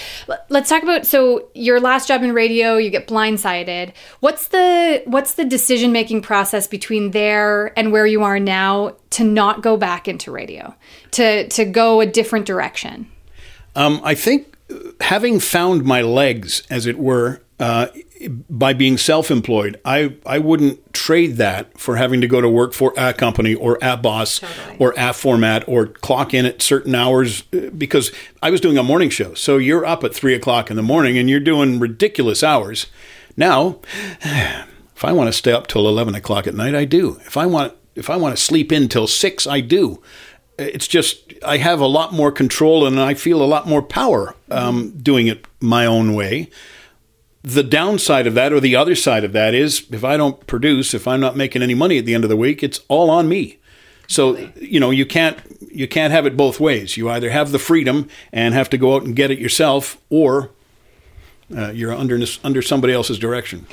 let's 0.48 0.68
talk 0.68 0.82
about 0.82 1.06
so 1.06 1.48
your 1.54 1.80
last 1.80 2.08
job 2.08 2.22
in 2.22 2.32
radio, 2.32 2.76
you 2.76 2.90
get 2.90 3.06
blindsided. 3.06 3.92
What's 4.20 4.48
the 4.48 5.02
what's 5.06 5.34
the 5.34 5.44
decision 5.44 5.92
making 5.92 6.22
process 6.22 6.66
between 6.66 7.10
there 7.10 7.78
and 7.78 7.92
where 7.92 8.06
you 8.06 8.22
are 8.22 8.38
now 8.38 8.96
to 9.14 9.22
not 9.22 9.62
go 9.62 9.76
back 9.76 10.08
into 10.08 10.32
radio, 10.32 10.74
to 11.12 11.48
to 11.48 11.64
go 11.64 12.00
a 12.00 12.06
different 12.06 12.46
direction. 12.46 13.10
Um, 13.76 14.00
I 14.02 14.14
think 14.14 14.56
uh, 14.70 14.76
having 15.00 15.38
found 15.38 15.84
my 15.84 16.02
legs, 16.02 16.64
as 16.68 16.86
it 16.86 16.98
were, 16.98 17.40
uh, 17.60 17.86
by 18.50 18.72
being 18.72 18.98
self-employed, 18.98 19.80
I 19.84 20.16
I 20.26 20.40
wouldn't 20.40 20.92
trade 20.92 21.36
that 21.36 21.78
for 21.78 21.94
having 21.94 22.20
to 22.22 22.26
go 22.26 22.40
to 22.40 22.48
work 22.48 22.72
for 22.72 22.92
a 22.96 23.14
company 23.14 23.54
or 23.54 23.78
a 23.80 23.96
boss 23.96 24.40
or 24.80 24.94
a 24.96 25.12
format 25.12 25.62
or 25.68 25.86
clock 25.86 26.34
in 26.34 26.44
at 26.44 26.60
certain 26.60 26.96
hours 26.96 27.44
uh, 27.52 27.70
because 27.70 28.10
I 28.42 28.50
was 28.50 28.60
doing 28.60 28.78
a 28.78 28.82
morning 28.82 29.10
show. 29.10 29.34
So 29.34 29.58
you're 29.58 29.86
up 29.86 30.02
at 30.02 30.12
three 30.12 30.34
o'clock 30.34 30.70
in 30.70 30.76
the 30.76 30.82
morning 30.82 31.16
and 31.18 31.30
you're 31.30 31.38
doing 31.38 31.78
ridiculous 31.78 32.42
hours. 32.42 32.86
Now, 33.36 33.78
if 34.22 35.04
I 35.04 35.12
want 35.12 35.28
to 35.28 35.32
stay 35.32 35.52
up 35.52 35.68
till 35.68 35.86
eleven 35.86 36.16
o'clock 36.16 36.48
at 36.48 36.54
night, 36.54 36.74
I 36.74 36.84
do. 36.84 37.20
If 37.26 37.36
I 37.36 37.46
want 37.46 37.74
if 37.94 38.10
I 38.10 38.16
want 38.16 38.36
to 38.36 38.42
sleep 38.42 38.72
in 38.72 38.88
till 38.88 39.06
six, 39.06 39.46
I 39.46 39.60
do 39.60 40.02
it's 40.58 40.86
just 40.86 41.32
I 41.44 41.56
have 41.58 41.80
a 41.80 41.86
lot 41.86 42.12
more 42.12 42.30
control 42.30 42.86
and 42.86 43.00
I 43.00 43.14
feel 43.14 43.42
a 43.42 43.44
lot 43.44 43.66
more 43.66 43.82
power 43.82 44.34
um, 44.50 44.90
doing 44.90 45.26
it 45.26 45.46
my 45.60 45.86
own 45.86 46.14
way. 46.14 46.50
The 47.42 47.62
downside 47.62 48.26
of 48.26 48.34
that, 48.34 48.52
or 48.52 48.60
the 48.60 48.76
other 48.76 48.94
side 48.94 49.22
of 49.22 49.32
that, 49.32 49.52
is 49.52 49.86
if 49.90 50.02
I 50.02 50.16
don't 50.16 50.46
produce, 50.46 50.94
if 50.94 51.06
I'm 51.06 51.20
not 51.20 51.36
making 51.36 51.62
any 51.62 51.74
money 51.74 51.98
at 51.98 52.06
the 52.06 52.14
end 52.14 52.24
of 52.24 52.30
the 52.30 52.36
week, 52.36 52.62
it's 52.62 52.80
all 52.88 53.10
on 53.10 53.28
me. 53.28 53.58
So 54.06 54.50
you 54.56 54.80
know 54.80 54.90
you 54.90 55.04
can't 55.04 55.38
you 55.70 55.88
can't 55.88 56.12
have 56.12 56.24
it 56.24 56.36
both 56.36 56.60
ways. 56.60 56.96
You 56.96 57.10
either 57.10 57.30
have 57.30 57.52
the 57.52 57.58
freedom 57.58 58.08
and 58.32 58.54
have 58.54 58.70
to 58.70 58.78
go 58.78 58.94
out 58.96 59.02
and 59.02 59.16
get 59.16 59.30
it 59.30 59.38
yourself, 59.38 59.98
or 60.08 60.50
uh, 61.54 61.70
you're 61.70 61.92
under 61.92 62.18
under 62.42 62.62
somebody 62.62 62.92
else's 62.92 63.18
direction. 63.18 63.66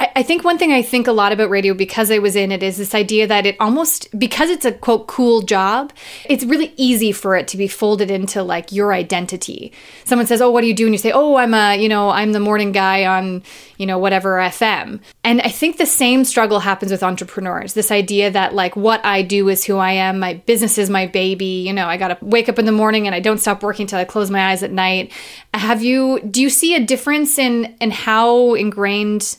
I, 0.00 0.10
I 0.16 0.22
think 0.22 0.44
one 0.44 0.56
thing 0.56 0.72
I 0.72 0.80
think 0.80 1.06
a 1.06 1.12
lot 1.12 1.30
about 1.30 1.50
radio 1.50 1.74
because 1.74 2.10
I 2.10 2.18
was 2.18 2.34
in 2.34 2.50
it 2.52 2.62
is 2.62 2.78
this 2.78 2.94
idea 2.94 3.26
that 3.26 3.44
it 3.44 3.54
almost 3.60 4.08
because 4.18 4.48
it's 4.48 4.64
a 4.64 4.72
quote 4.72 5.06
cool 5.08 5.42
job, 5.42 5.92
it's 6.24 6.42
really 6.42 6.72
easy 6.78 7.12
for 7.12 7.36
it 7.36 7.46
to 7.48 7.58
be 7.58 7.68
folded 7.68 8.10
into 8.10 8.42
like 8.42 8.72
your 8.72 8.94
identity. 8.94 9.72
Someone 10.04 10.26
says, 10.26 10.40
"Oh, 10.40 10.50
what 10.50 10.62
do 10.62 10.68
you 10.68 10.74
do?" 10.74 10.86
and 10.86 10.94
you 10.94 10.98
say, 10.98 11.12
"Oh, 11.12 11.36
I'm 11.36 11.52
a 11.52 11.76
you 11.76 11.88
know 11.88 12.08
I'm 12.08 12.32
the 12.32 12.40
morning 12.40 12.72
guy 12.72 13.04
on 13.04 13.42
you 13.76 13.84
know 13.84 13.98
whatever 13.98 14.38
FM." 14.38 15.00
And 15.22 15.42
I 15.42 15.50
think 15.50 15.76
the 15.76 15.84
same 15.84 16.24
struggle 16.24 16.60
happens 16.60 16.90
with 16.90 17.02
entrepreneurs. 17.02 17.74
This 17.74 17.90
idea 17.90 18.30
that 18.30 18.54
like 18.54 18.76
what 18.76 19.04
I 19.04 19.20
do 19.20 19.50
is 19.50 19.64
who 19.64 19.76
I 19.76 19.92
am. 19.92 20.18
My 20.18 20.34
business 20.34 20.78
is 20.78 20.88
my 20.88 21.08
baby. 21.08 21.66
You 21.66 21.74
know, 21.74 21.86
I 21.86 21.98
got 21.98 22.08
to 22.08 22.24
wake 22.24 22.48
up 22.48 22.58
in 22.58 22.64
the 22.64 22.72
morning 22.72 23.06
and 23.06 23.14
I 23.14 23.20
don't 23.20 23.38
stop 23.38 23.62
working 23.62 23.86
till 23.86 23.98
I 23.98 24.06
close 24.06 24.30
my 24.30 24.46
eyes 24.50 24.62
at 24.62 24.72
night. 24.72 25.12
Have 25.52 25.82
you? 25.82 26.20
Do 26.20 26.40
you 26.40 26.48
see 26.48 26.74
a 26.74 26.80
difference 26.80 27.38
in 27.38 27.76
in 27.82 27.90
how 27.90 28.54
ingrained? 28.54 29.36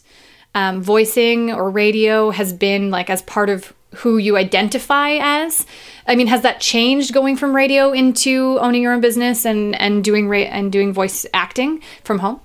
Um, 0.55 0.81
voicing 0.81 1.51
or 1.51 1.69
radio 1.69 2.29
has 2.29 2.53
been 2.53 2.91
like 2.91 3.09
as 3.09 3.21
part 3.21 3.49
of 3.49 3.73
who 3.95 4.17
you 4.17 4.37
identify 4.37 5.17
as 5.21 5.65
i 6.07 6.15
mean 6.15 6.27
has 6.27 6.43
that 6.43 6.61
changed 6.61 7.13
going 7.13 7.35
from 7.35 7.53
radio 7.53 7.91
into 7.91 8.57
owning 8.61 8.81
your 8.81 8.93
own 8.93 9.01
business 9.01 9.43
and 9.45 9.75
and 9.81 10.01
doing 10.01 10.29
ra- 10.29 10.37
and 10.37 10.71
doing 10.71 10.93
voice 10.93 11.25
acting 11.33 11.81
from 12.03 12.19
home 12.19 12.39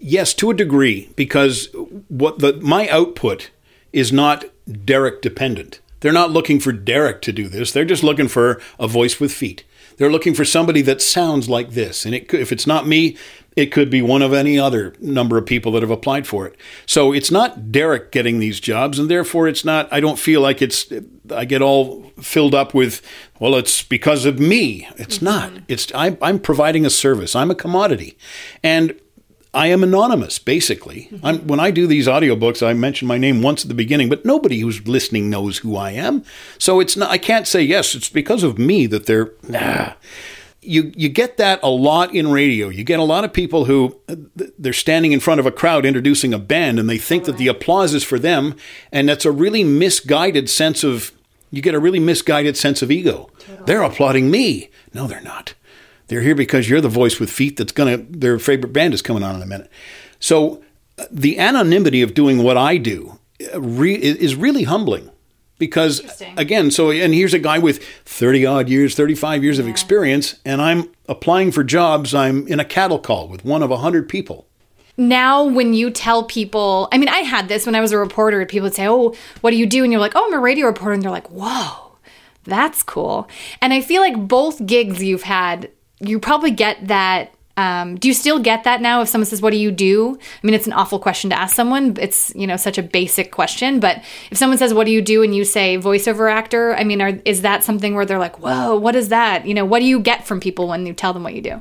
Yes, 0.00 0.34
to 0.34 0.50
a 0.50 0.54
degree, 0.54 1.10
because 1.16 1.68
what 2.08 2.38
the 2.38 2.54
my 2.54 2.88
output 2.88 3.50
is 3.92 4.12
not 4.12 4.44
Derek 4.84 5.22
dependent. 5.22 5.80
They're 6.00 6.12
not 6.12 6.30
looking 6.30 6.60
for 6.60 6.72
Derek 6.72 7.22
to 7.22 7.32
do 7.32 7.48
this. 7.48 7.72
They're 7.72 7.84
just 7.84 8.04
looking 8.04 8.28
for 8.28 8.60
a 8.78 8.86
voice 8.86 9.18
with 9.18 9.32
feet. 9.32 9.64
They're 9.96 10.10
looking 10.10 10.34
for 10.34 10.44
somebody 10.44 10.82
that 10.82 11.00
sounds 11.02 11.48
like 11.48 11.70
this. 11.70 12.04
And 12.04 12.14
it 12.14 12.32
if 12.32 12.52
it's 12.52 12.66
not 12.66 12.86
me, 12.86 13.16
it 13.56 13.72
could 13.72 13.88
be 13.88 14.02
one 14.02 14.20
of 14.20 14.34
any 14.34 14.58
other 14.58 14.94
number 15.00 15.38
of 15.38 15.46
people 15.46 15.72
that 15.72 15.82
have 15.82 15.90
applied 15.90 16.26
for 16.26 16.46
it. 16.46 16.56
So 16.84 17.12
it's 17.12 17.30
not 17.30 17.72
Derek 17.72 18.12
getting 18.12 18.38
these 18.38 18.60
jobs, 18.60 18.98
and 18.98 19.10
therefore 19.10 19.48
it's 19.48 19.64
not. 19.64 19.90
I 19.90 20.00
don't 20.00 20.18
feel 20.18 20.42
like 20.42 20.60
it's. 20.60 20.92
I 21.34 21.46
get 21.46 21.62
all 21.62 22.12
filled 22.20 22.54
up 22.54 22.74
with. 22.74 23.00
Well, 23.40 23.54
it's 23.56 23.82
because 23.82 24.26
of 24.26 24.38
me. 24.38 24.86
It's 24.96 25.22
not. 25.22 25.50
Mm-hmm. 25.50 25.64
It's. 25.68 25.90
I'm, 25.94 26.18
I'm 26.20 26.38
providing 26.38 26.84
a 26.84 26.90
service. 26.90 27.34
I'm 27.34 27.50
a 27.50 27.54
commodity, 27.54 28.18
and 28.62 28.94
I 29.56 29.68
am 29.68 29.82
anonymous, 29.82 30.38
basically. 30.38 31.08
Mm-hmm. 31.10 31.26
I'm, 31.26 31.46
when 31.46 31.60
I 31.60 31.70
do 31.70 31.86
these 31.86 32.06
audiobooks, 32.06 32.64
I 32.64 32.74
mention 32.74 33.08
my 33.08 33.16
name 33.16 33.42
once 33.42 33.64
at 33.64 33.68
the 33.68 33.74
beginning, 33.74 34.10
but 34.10 34.24
nobody 34.24 34.60
who's 34.60 34.86
listening 34.86 35.30
knows 35.30 35.58
who 35.58 35.76
I 35.76 35.92
am. 35.92 36.24
So 36.58 36.78
it's 36.78 36.96
not, 36.96 37.10
I 37.10 37.18
can't 37.18 37.46
say, 37.46 37.62
yes, 37.62 37.94
it's 37.94 38.10
because 38.10 38.42
of 38.42 38.58
me 38.58 38.86
that 38.86 39.06
they're, 39.06 39.32
nah. 39.48 39.94
You, 40.60 40.92
you 40.96 41.08
get 41.08 41.36
that 41.36 41.60
a 41.62 41.68
lot 41.68 42.14
in 42.14 42.30
radio. 42.30 42.68
You 42.68 42.84
get 42.84 42.98
a 42.98 43.04
lot 43.04 43.24
of 43.24 43.32
people 43.32 43.64
who 43.64 43.98
they're 44.58 44.72
standing 44.72 45.12
in 45.12 45.20
front 45.20 45.40
of 45.40 45.46
a 45.46 45.52
crowd 45.52 45.86
introducing 45.86 46.34
a 46.34 46.38
band 46.38 46.78
and 46.78 46.90
they 46.90 46.98
think 46.98 47.24
that 47.24 47.38
the 47.38 47.48
applause 47.48 47.94
is 47.94 48.04
for 48.04 48.18
them. 48.18 48.56
And 48.92 49.08
that's 49.08 49.24
a 49.24 49.30
really 49.30 49.64
misguided 49.64 50.50
sense 50.50 50.84
of, 50.84 51.12
you 51.50 51.62
get 51.62 51.74
a 51.74 51.80
really 51.80 52.00
misguided 52.00 52.56
sense 52.56 52.82
of 52.82 52.90
ego. 52.90 53.30
They're 53.64 53.82
applauding 53.82 54.30
me. 54.30 54.70
No, 54.92 55.06
they're 55.06 55.20
not. 55.20 55.54
They're 56.08 56.20
here 56.22 56.34
because 56.34 56.68
you're 56.68 56.80
the 56.80 56.88
voice 56.88 57.18
with 57.18 57.30
feet 57.30 57.56
that's 57.56 57.72
going 57.72 57.96
to, 58.06 58.18
their 58.18 58.38
favorite 58.38 58.72
band 58.72 58.94
is 58.94 59.02
coming 59.02 59.22
on 59.22 59.34
in 59.34 59.42
a 59.42 59.46
minute. 59.46 59.70
So 60.20 60.62
uh, 60.98 61.04
the 61.10 61.38
anonymity 61.38 62.02
of 62.02 62.14
doing 62.14 62.42
what 62.42 62.56
I 62.56 62.76
do 62.76 63.18
uh, 63.54 63.60
re- 63.60 63.94
is 63.94 64.34
really 64.34 64.62
humbling 64.64 65.10
because, 65.58 66.00
again, 66.36 66.70
so, 66.70 66.90
and 66.90 67.12
here's 67.14 67.34
a 67.34 67.38
guy 67.38 67.58
with 67.58 67.82
30 68.04 68.44
odd 68.46 68.68
years, 68.68 68.94
35 68.94 69.42
years 69.42 69.58
of 69.58 69.66
experience, 69.66 70.36
and 70.44 70.60
I'm 70.60 70.90
applying 71.08 71.50
for 71.50 71.64
jobs. 71.64 72.14
I'm 72.14 72.46
in 72.46 72.60
a 72.60 72.64
cattle 72.64 72.98
call 72.98 73.26
with 73.28 73.44
one 73.44 73.62
of 73.62 73.70
100 73.70 74.08
people. 74.08 74.46
now 74.98 75.44
when 75.44 75.74
you 75.74 75.90
tell 75.90 76.22
people 76.24 76.88
i 76.90 76.96
mean 76.96 77.08
i 77.10 77.18
had 77.18 77.48
this 77.48 77.66
when 77.66 77.74
i 77.74 77.80
was 77.82 77.92
a 77.92 77.98
reporter 77.98 78.46
people 78.46 78.64
would 78.64 78.74
say 78.74 78.88
oh 78.88 79.14
what 79.42 79.50
do 79.50 79.56
you 79.58 79.66
do 79.66 79.82
and 79.84 79.92
you're 79.92 80.00
like 80.00 80.14
oh 80.14 80.24
i'm 80.26 80.32
a 80.32 80.38
radio 80.38 80.64
reporter 80.66 80.94
and 80.94 81.02
they're 81.02 81.10
like 81.10 81.28
whoa 81.30 81.98
that's 82.44 82.82
cool 82.82 83.28
and 83.60 83.74
i 83.74 83.80
feel 83.82 84.00
like 84.00 84.16
both 84.26 84.64
gigs 84.64 85.02
you've 85.02 85.24
had 85.24 85.70
you 86.00 86.18
probably 86.18 86.50
get 86.50 86.88
that 86.88 87.32
um, 87.58 87.96
do 87.96 88.08
you 88.08 88.12
still 88.12 88.38
get 88.38 88.64
that 88.64 88.82
now 88.82 89.00
if 89.00 89.08
someone 89.08 89.24
says 89.24 89.40
what 89.40 89.50
do 89.50 89.56
you 89.56 89.70
do 89.70 90.18
i 90.20 90.46
mean 90.46 90.52
it's 90.52 90.66
an 90.66 90.74
awful 90.74 90.98
question 90.98 91.30
to 91.30 91.38
ask 91.38 91.56
someone 91.56 91.96
it's 91.98 92.34
you 92.36 92.46
know 92.46 92.56
such 92.56 92.76
a 92.76 92.82
basic 92.82 93.32
question 93.32 93.80
but 93.80 94.02
if 94.30 94.36
someone 94.36 94.58
says 94.58 94.74
what 94.74 94.84
do 94.84 94.92
you 94.92 95.00
do 95.00 95.22
and 95.22 95.34
you 95.34 95.42
say 95.42 95.78
voiceover 95.78 96.30
actor 96.30 96.74
i 96.74 96.84
mean 96.84 97.00
are, 97.00 97.18
is 97.24 97.40
that 97.42 97.64
something 97.64 97.94
where 97.94 98.04
they're 98.04 98.18
like 98.18 98.38
whoa 98.40 98.76
what 98.76 98.94
is 98.94 99.08
that 99.08 99.46
you 99.46 99.54
know 99.54 99.64
what 99.64 99.78
do 99.78 99.86
you 99.86 99.98
get 99.98 100.26
from 100.26 100.38
people 100.38 100.68
when 100.68 100.84
you 100.84 100.92
tell 100.92 101.14
them 101.14 101.22
what 101.22 101.32
you 101.32 101.40
do 101.40 101.60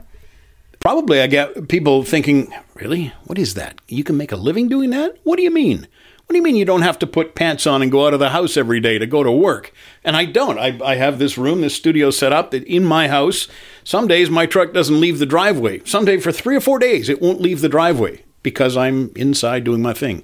Probably 0.86 1.20
I 1.20 1.26
get 1.26 1.68
people 1.68 2.04
thinking, 2.04 2.54
really? 2.76 3.12
What 3.24 3.40
is 3.40 3.56
that? 3.56 3.82
You 3.88 4.04
can 4.04 4.18
make 4.18 4.32
a 4.32 4.36
living 4.36 4.68
doing 4.68 4.92
that? 4.92 5.18
What 5.24 5.38
do 5.38 5.42
you 5.42 5.50
mean? 5.50 5.88
What 6.26 6.34
do 6.34 6.38
you 6.38 6.44
mean 6.44 6.56
you 6.56 6.66
don't 6.66 6.82
have 6.82 6.98
to 7.00 7.08
put 7.08 7.36
pants 7.36 7.68
on 7.68 7.84
and 7.84 7.92
go 7.92 8.08
out 8.08 8.16
of 8.16 8.20
the 8.20 8.30
house 8.30 8.58
every 8.58 8.80
day 8.80 8.98
to 8.98 9.06
go 9.06 9.22
to 9.22 9.32
work? 9.32 9.72
And 10.04 10.16
I 10.16 10.26
don't. 10.26 10.58
I, 10.58 10.80
I 10.84 10.96
have 10.96 11.20
this 11.20 11.38
room, 11.38 11.62
this 11.62 11.76
studio 11.76 12.10
set 12.10 12.34
up 12.34 12.50
that 12.50 12.64
in 12.64 12.84
my 12.84 13.08
house. 13.08 13.48
Some 13.84 14.08
days 14.08 14.32
my 14.32 14.48
truck 14.48 14.74
doesn't 14.74 15.00
leave 15.00 15.20
the 15.20 15.28
driveway. 15.28 15.82
Some 15.86 16.04
day 16.04 16.20
for 16.20 16.32
three 16.32 16.56
or 16.56 16.62
four 16.62 16.80
days 16.80 17.10
it 17.10 17.22
won't 17.22 17.42
leave 17.42 17.62
the 17.62 17.70
driveway 17.70 18.24
because 18.42 18.76
I'm 18.76 19.12
inside 19.16 19.66
doing 19.66 19.84
my 19.84 19.94
thing. 19.94 20.24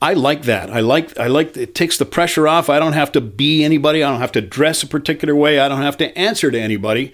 I 0.00 0.12
like 0.12 0.42
that. 0.42 0.70
I 0.70 0.80
like 0.80 1.18
I 1.18 1.26
like 1.26 1.56
it 1.56 1.74
takes 1.74 1.98
the 1.98 2.04
pressure 2.04 2.46
off. 2.46 2.68
I 2.68 2.78
don't 2.78 2.92
have 2.92 3.10
to 3.12 3.20
be 3.20 3.64
anybody. 3.64 4.04
I 4.04 4.10
don't 4.10 4.20
have 4.20 4.32
to 4.32 4.40
dress 4.40 4.84
a 4.84 4.86
particular 4.86 5.34
way. 5.34 5.58
I 5.58 5.68
don't 5.68 5.82
have 5.82 5.96
to 5.98 6.16
answer 6.16 6.50
to 6.52 6.60
anybody. 6.60 7.12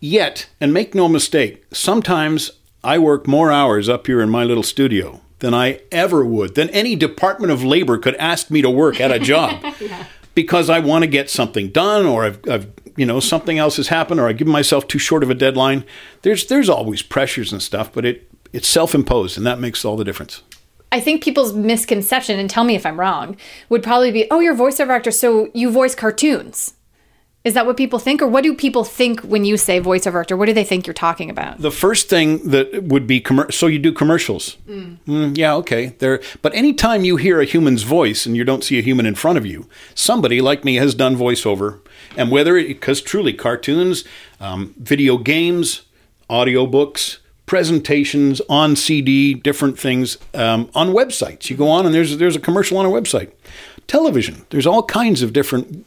Yet, 0.00 0.48
and 0.60 0.72
make 0.74 0.94
no 0.94 1.08
mistake, 1.08 1.64
sometimes 1.72 2.50
I 2.82 2.98
work 2.98 3.28
more 3.28 3.52
hours 3.52 3.88
up 3.88 4.06
here 4.06 4.20
in 4.20 4.30
my 4.30 4.44
little 4.44 4.62
studio 4.62 5.20
than 5.38 5.54
I 5.54 5.80
ever 5.92 6.24
would, 6.24 6.54
than 6.54 6.70
any 6.70 6.96
Department 6.96 7.52
of 7.52 7.62
Labor 7.62 7.98
could 7.98 8.14
ask 8.16 8.50
me 8.50 8.62
to 8.62 8.70
work 8.70 9.00
at 9.00 9.10
a 9.10 9.18
job. 9.18 9.64
Because 10.34 10.68
I 10.68 10.80
want 10.80 11.02
to 11.02 11.06
get 11.06 11.30
something 11.30 11.70
done 11.70 12.04
or 12.04 12.26
I've, 12.26 12.46
I've 12.46 12.70
you 12.94 13.06
know, 13.06 13.20
something 13.20 13.56
else 13.56 13.78
has 13.78 13.88
happened 13.88 14.20
or 14.20 14.28
I 14.28 14.34
give 14.34 14.46
myself 14.46 14.86
too 14.86 14.98
short 14.98 15.22
of 15.22 15.30
a 15.30 15.34
deadline. 15.34 15.82
There's 16.20 16.46
there's 16.46 16.68
always 16.68 17.00
pressures 17.00 17.52
and 17.52 17.62
stuff, 17.62 17.90
but 17.90 18.04
it 18.04 18.30
it's 18.52 18.68
self-imposed 18.68 19.38
and 19.38 19.46
that 19.46 19.58
makes 19.58 19.82
all 19.82 19.96
the 19.96 20.04
difference. 20.04 20.42
I 20.92 21.00
think 21.00 21.22
people's 21.22 21.52
misconception, 21.52 22.38
and 22.38 22.48
tell 22.48 22.64
me 22.64 22.76
if 22.76 22.86
I'm 22.86 22.98
wrong, 22.98 23.36
would 23.68 23.82
probably 23.82 24.12
be, 24.12 24.26
oh, 24.30 24.40
you're 24.40 24.54
a 24.54 24.56
voiceover 24.56 24.90
actor, 24.90 25.10
so 25.10 25.50
you 25.52 25.70
voice 25.70 25.94
cartoons. 25.94 26.74
Is 27.46 27.54
that 27.54 27.64
what 27.64 27.76
people 27.76 28.00
think? 28.00 28.20
Or 28.20 28.26
what 28.26 28.42
do 28.42 28.52
people 28.56 28.82
think 28.82 29.20
when 29.20 29.44
you 29.44 29.56
say 29.56 29.80
voiceover 29.80 30.20
actor? 30.20 30.36
What 30.36 30.46
do 30.46 30.52
they 30.52 30.64
think 30.64 30.84
you're 30.84 30.94
talking 30.94 31.30
about? 31.30 31.58
The 31.58 31.70
first 31.70 32.08
thing 32.08 32.38
that 32.48 32.82
would 32.82 33.06
be 33.06 33.20
commer- 33.20 33.54
so 33.54 33.68
you 33.68 33.78
do 33.78 33.92
commercials. 33.92 34.56
Mm, 34.66 35.38
yeah, 35.38 35.54
okay. 35.54 35.94
There, 36.00 36.20
but 36.42 36.52
anytime 36.56 37.04
you 37.04 37.16
hear 37.16 37.40
a 37.40 37.44
human's 37.44 37.84
voice 37.84 38.26
and 38.26 38.36
you 38.36 38.42
don't 38.42 38.64
see 38.64 38.80
a 38.80 38.82
human 38.82 39.06
in 39.06 39.14
front 39.14 39.38
of 39.38 39.46
you, 39.46 39.68
somebody 39.94 40.40
like 40.40 40.64
me 40.64 40.74
has 40.74 40.92
done 40.92 41.14
voiceover, 41.14 41.78
and 42.16 42.32
whether 42.32 42.54
because 42.60 43.00
truly 43.00 43.32
cartoons, 43.32 44.02
um, 44.40 44.74
video 44.76 45.16
games, 45.16 45.82
audiobooks, 46.28 47.18
presentations 47.46 48.40
on 48.48 48.74
CD, 48.74 49.34
different 49.34 49.78
things 49.78 50.18
um, 50.34 50.68
on 50.74 50.88
websites. 50.88 51.48
You 51.48 51.56
go 51.56 51.68
on 51.68 51.86
and 51.86 51.94
there's 51.94 52.18
there's 52.18 52.34
a 52.34 52.40
commercial 52.40 52.76
on 52.76 52.86
a 52.86 52.90
website. 52.90 53.30
Television. 53.86 54.44
There's 54.50 54.66
all 54.66 54.82
kinds 54.82 55.22
of 55.22 55.32
different 55.32 55.86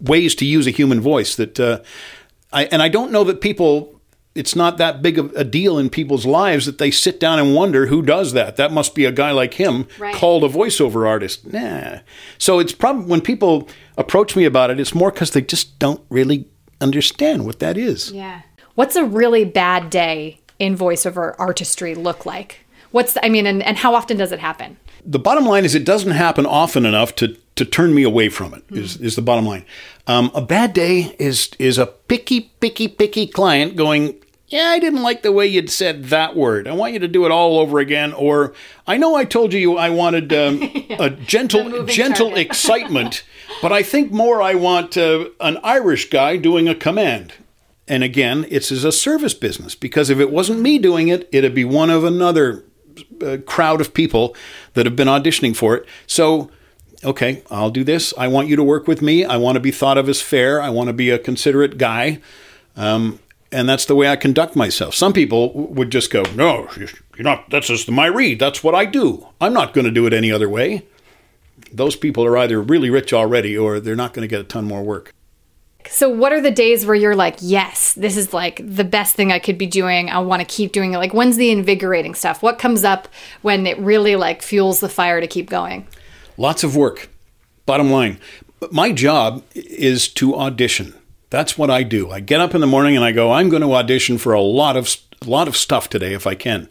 ways 0.00 0.34
to 0.36 0.44
use 0.44 0.66
a 0.66 0.70
human 0.70 1.00
voice 1.00 1.36
that 1.36 1.58
uh, 1.60 1.80
I 2.52 2.64
and 2.66 2.82
I 2.82 2.88
don't 2.88 3.10
know 3.12 3.24
that 3.24 3.40
people 3.40 3.92
it's 4.34 4.54
not 4.54 4.76
that 4.76 5.00
big 5.00 5.18
of 5.18 5.32
a 5.34 5.44
deal 5.44 5.78
in 5.78 5.88
people's 5.88 6.26
lives 6.26 6.66
that 6.66 6.76
they 6.76 6.90
sit 6.90 7.18
down 7.18 7.38
and 7.38 7.54
wonder 7.54 7.86
who 7.86 8.02
does 8.02 8.34
that. 8.34 8.56
That 8.56 8.70
must 8.70 8.94
be 8.94 9.06
a 9.06 9.10
guy 9.12 9.30
like 9.30 9.54
him 9.54 9.86
Right. 9.98 10.14
called 10.14 10.44
a 10.44 10.48
voiceover 10.48 11.08
artist. 11.08 11.50
Nah. 11.50 12.00
So 12.36 12.58
it's 12.58 12.72
probably 12.72 13.06
when 13.06 13.22
people 13.22 13.66
approach 13.96 14.36
me 14.36 14.44
about 14.44 14.68
it, 14.70 14.78
it's 14.78 14.94
more 14.94 15.10
because 15.10 15.30
they 15.30 15.40
just 15.40 15.78
don't 15.78 16.02
really 16.10 16.46
understand 16.82 17.46
what 17.46 17.60
that 17.60 17.78
is. 17.78 18.12
Yeah. 18.12 18.42
What's 18.74 18.94
a 18.94 19.06
really 19.06 19.46
bad 19.46 19.88
day 19.88 20.40
in 20.58 20.76
voiceover 20.76 21.34
artistry 21.38 21.94
look 21.94 22.26
like? 22.26 22.66
What's 22.90 23.14
the, 23.14 23.24
I 23.24 23.30
mean, 23.30 23.46
and, 23.46 23.62
and 23.62 23.78
how 23.78 23.94
often 23.94 24.18
does 24.18 24.32
it 24.32 24.38
happen? 24.40 24.76
the 25.08 25.18
bottom 25.20 25.46
line 25.46 25.64
is 25.64 25.74
it 25.76 25.84
doesn't 25.84 26.10
happen 26.10 26.44
often 26.44 26.84
enough 26.84 27.14
to 27.14 27.36
to 27.56 27.64
turn 27.64 27.94
me 27.94 28.02
away 28.02 28.28
from 28.28 28.54
it. 28.54 28.64
Is 28.70 28.96
is 28.98 29.16
the 29.16 29.22
bottom 29.22 29.46
line. 29.46 29.64
Um, 30.06 30.30
a 30.34 30.40
bad 30.40 30.72
day 30.72 31.16
is 31.18 31.50
is 31.58 31.78
a 31.78 31.86
picky, 31.86 32.52
picky, 32.60 32.88
picky 32.88 33.26
client 33.26 33.76
going. 33.76 34.14
Yeah, 34.48 34.68
I 34.68 34.78
didn't 34.78 35.02
like 35.02 35.22
the 35.22 35.32
way 35.32 35.48
you'd 35.48 35.70
said 35.70 36.04
that 36.04 36.36
word. 36.36 36.68
I 36.68 36.72
want 36.72 36.92
you 36.92 37.00
to 37.00 37.08
do 37.08 37.26
it 37.26 37.32
all 37.32 37.58
over 37.58 37.80
again. 37.80 38.12
Or 38.12 38.54
I 38.86 38.96
know 38.96 39.16
I 39.16 39.24
told 39.24 39.52
you 39.52 39.76
I 39.76 39.90
wanted 39.90 40.32
um, 40.32 40.62
a 41.00 41.10
gentle, 41.10 41.84
gentle 41.84 42.36
excitement, 42.36 43.24
but 43.62 43.72
I 43.72 43.82
think 43.82 44.12
more 44.12 44.40
I 44.40 44.54
want 44.54 44.96
uh, 44.96 45.30
an 45.40 45.58
Irish 45.64 46.10
guy 46.10 46.36
doing 46.36 46.68
a 46.68 46.76
command. 46.76 47.32
And 47.88 48.04
again, 48.04 48.46
it's 48.48 48.70
as 48.70 48.84
a 48.84 48.92
service 48.92 49.34
business 49.34 49.74
because 49.74 50.10
if 50.10 50.20
it 50.20 50.30
wasn't 50.30 50.60
me 50.60 50.78
doing 50.78 51.08
it, 51.08 51.28
it'd 51.32 51.54
be 51.54 51.64
one 51.64 51.90
of 51.90 52.04
another 52.04 52.64
uh, 53.24 53.38
crowd 53.46 53.80
of 53.80 53.94
people 53.94 54.34
that 54.74 54.86
have 54.86 54.96
been 54.96 55.08
auditioning 55.08 55.56
for 55.56 55.76
it. 55.76 55.86
So, 56.06 56.50
okay, 57.04 57.42
I'll 57.50 57.70
do 57.70 57.84
this. 57.84 58.12
I 58.16 58.28
want 58.28 58.48
you 58.48 58.56
to 58.56 58.62
work 58.62 58.86
with 58.86 59.02
me. 59.02 59.24
I 59.24 59.36
want 59.36 59.56
to 59.56 59.60
be 59.60 59.70
thought 59.70 59.98
of 59.98 60.08
as 60.08 60.20
fair. 60.20 60.60
I 60.60 60.70
want 60.70 60.88
to 60.88 60.92
be 60.92 61.10
a 61.10 61.18
considerate 61.18 61.78
guy. 61.78 62.20
Um, 62.76 63.20
and 63.52 63.68
that's 63.68 63.84
the 63.84 63.94
way 63.94 64.08
I 64.08 64.16
conduct 64.16 64.56
myself. 64.56 64.94
Some 64.94 65.12
people 65.12 65.52
would 65.52 65.90
just 65.90 66.10
go, 66.10 66.24
"No, 66.34 66.68
you're 66.76 66.88
not. 67.18 67.48
That's 67.50 67.68
just 67.68 67.90
my 67.90 68.06
read. 68.06 68.38
That's 68.38 68.62
what 68.62 68.74
I 68.74 68.84
do. 68.84 69.26
I'm 69.40 69.52
not 69.52 69.72
going 69.72 69.84
to 69.84 69.90
do 69.90 70.06
it 70.06 70.12
any 70.12 70.32
other 70.32 70.48
way." 70.48 70.82
Those 71.72 71.96
people 71.96 72.24
are 72.24 72.36
either 72.36 72.60
really 72.60 72.90
rich 72.90 73.12
already, 73.12 73.56
or 73.56 73.80
they're 73.80 73.96
not 73.96 74.12
going 74.12 74.22
to 74.22 74.28
get 74.28 74.40
a 74.40 74.44
ton 74.44 74.64
more 74.64 74.82
work. 74.82 75.12
So, 75.88 76.08
what 76.08 76.32
are 76.32 76.40
the 76.40 76.50
days 76.50 76.84
where 76.84 76.94
you're 76.94 77.16
like, 77.16 77.36
yes, 77.40 77.92
this 77.94 78.16
is 78.16 78.32
like 78.32 78.60
the 78.64 78.84
best 78.84 79.14
thing 79.14 79.32
I 79.32 79.38
could 79.38 79.58
be 79.58 79.66
doing. 79.66 80.10
I 80.10 80.18
want 80.18 80.40
to 80.40 80.46
keep 80.46 80.72
doing 80.72 80.94
it. 80.94 80.98
Like, 80.98 81.14
when's 81.14 81.36
the 81.36 81.50
invigorating 81.50 82.14
stuff? 82.14 82.42
What 82.42 82.58
comes 82.58 82.84
up 82.84 83.08
when 83.42 83.66
it 83.66 83.78
really 83.78 84.16
like 84.16 84.42
fuels 84.42 84.80
the 84.80 84.88
fire 84.88 85.20
to 85.20 85.26
keep 85.26 85.48
going? 85.48 85.86
Lots 86.36 86.64
of 86.64 86.76
work. 86.76 87.08
Bottom 87.64 87.90
line, 87.90 88.18
my 88.70 88.92
job 88.92 89.42
is 89.54 90.08
to 90.08 90.36
audition. 90.36 90.94
That's 91.30 91.58
what 91.58 91.70
I 91.70 91.82
do. 91.82 92.10
I 92.10 92.20
get 92.20 92.40
up 92.40 92.54
in 92.54 92.60
the 92.60 92.66
morning 92.66 92.94
and 92.94 93.04
I 93.04 93.12
go, 93.12 93.32
I'm 93.32 93.48
going 93.48 93.62
to 93.62 93.74
audition 93.74 94.18
for 94.18 94.32
a 94.32 94.40
lot 94.40 94.76
of 94.76 94.96
a 95.22 95.28
lot 95.28 95.48
of 95.48 95.56
stuff 95.56 95.88
today 95.88 96.12
if 96.12 96.26
I 96.26 96.34
can. 96.34 96.68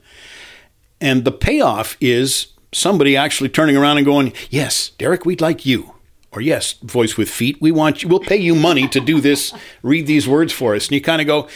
And 1.01 1.25
the 1.25 1.32
payoff 1.32 1.97
is 1.99 2.47
somebody 2.71 3.17
actually 3.17 3.49
turning 3.49 3.75
around 3.75 3.97
and 3.97 4.06
going, 4.06 4.34
"Yes, 4.49 4.91
Derek, 4.97 5.25
we'd 5.25 5.41
like 5.41 5.65
you." 5.65 5.95
Or 6.32 6.41
yes, 6.41 6.73
voice 6.73 7.17
with 7.17 7.30
feet, 7.30 7.58
we 7.62 7.71
want 7.71 8.04
you. 8.04 8.10
We'll 8.10 8.19
pay 8.19 8.36
you 8.38 8.56
money 8.56 8.88
to 8.89 8.99
do 8.99 9.21
this, 9.21 9.54
read 9.82 10.06
these 10.06 10.28
words 10.28 10.51
for 10.51 10.75
us. 10.75 10.88
And 10.88 10.93
you 10.93 11.01
kind 11.01 11.21
of 11.21 11.28
go, 11.28 11.47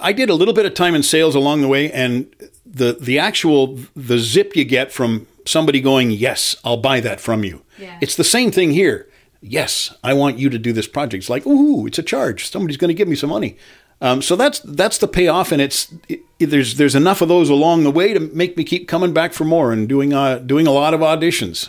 I- 0.00 0.12
did 0.14 0.30
a 0.30 0.34
little 0.34 0.54
bit 0.54 0.64
of 0.64 0.72
time 0.74 0.94
in 0.94 1.02
sales 1.02 1.34
along 1.34 1.60
the 1.60 1.68
way, 1.68 1.90
and 1.92 2.26
the 2.66 2.96
the 3.00 3.18
actual 3.18 3.78
the 3.94 4.18
zip 4.18 4.56
you 4.56 4.64
get 4.64 4.90
from 4.90 5.26
somebody 5.46 5.80
going, 5.80 6.10
"Yes, 6.10 6.56
I'll 6.64 6.76
buy 6.76 7.00
that 7.00 7.20
from 7.20 7.44
you." 7.44 7.62
Yeah. 7.78 7.98
It's 8.00 8.16
the 8.16 8.24
same 8.24 8.50
thing 8.50 8.72
here. 8.72 9.08
Yes, 9.40 9.94
I 10.02 10.14
want 10.14 10.38
you 10.38 10.48
to 10.48 10.58
do 10.58 10.72
this 10.72 10.86
project. 10.86 11.22
It's 11.22 11.30
like, 11.30 11.46
ooh, 11.46 11.86
it's 11.86 11.98
a 11.98 12.02
charge. 12.02 12.50
Somebody's 12.50 12.78
going 12.78 12.88
to 12.88 12.94
give 12.94 13.08
me 13.08 13.16
some 13.16 13.28
money. 13.28 13.58
Um, 14.00 14.22
so 14.22 14.36
that's 14.36 14.60
that's 14.60 14.98
the 14.98 15.08
payoff, 15.08 15.52
and 15.52 15.62
it's 15.62 15.92
it, 16.08 16.20
there's 16.38 16.76
there's 16.76 16.94
enough 16.94 17.20
of 17.20 17.28
those 17.28 17.48
along 17.48 17.84
the 17.84 17.90
way 17.90 18.12
to 18.12 18.20
make 18.20 18.56
me 18.56 18.64
keep 18.64 18.88
coming 18.88 19.12
back 19.12 19.32
for 19.32 19.44
more 19.44 19.72
and 19.72 19.88
doing 19.88 20.12
uh, 20.12 20.38
doing 20.38 20.66
a 20.66 20.72
lot 20.72 20.94
of 20.94 21.00
auditions. 21.00 21.68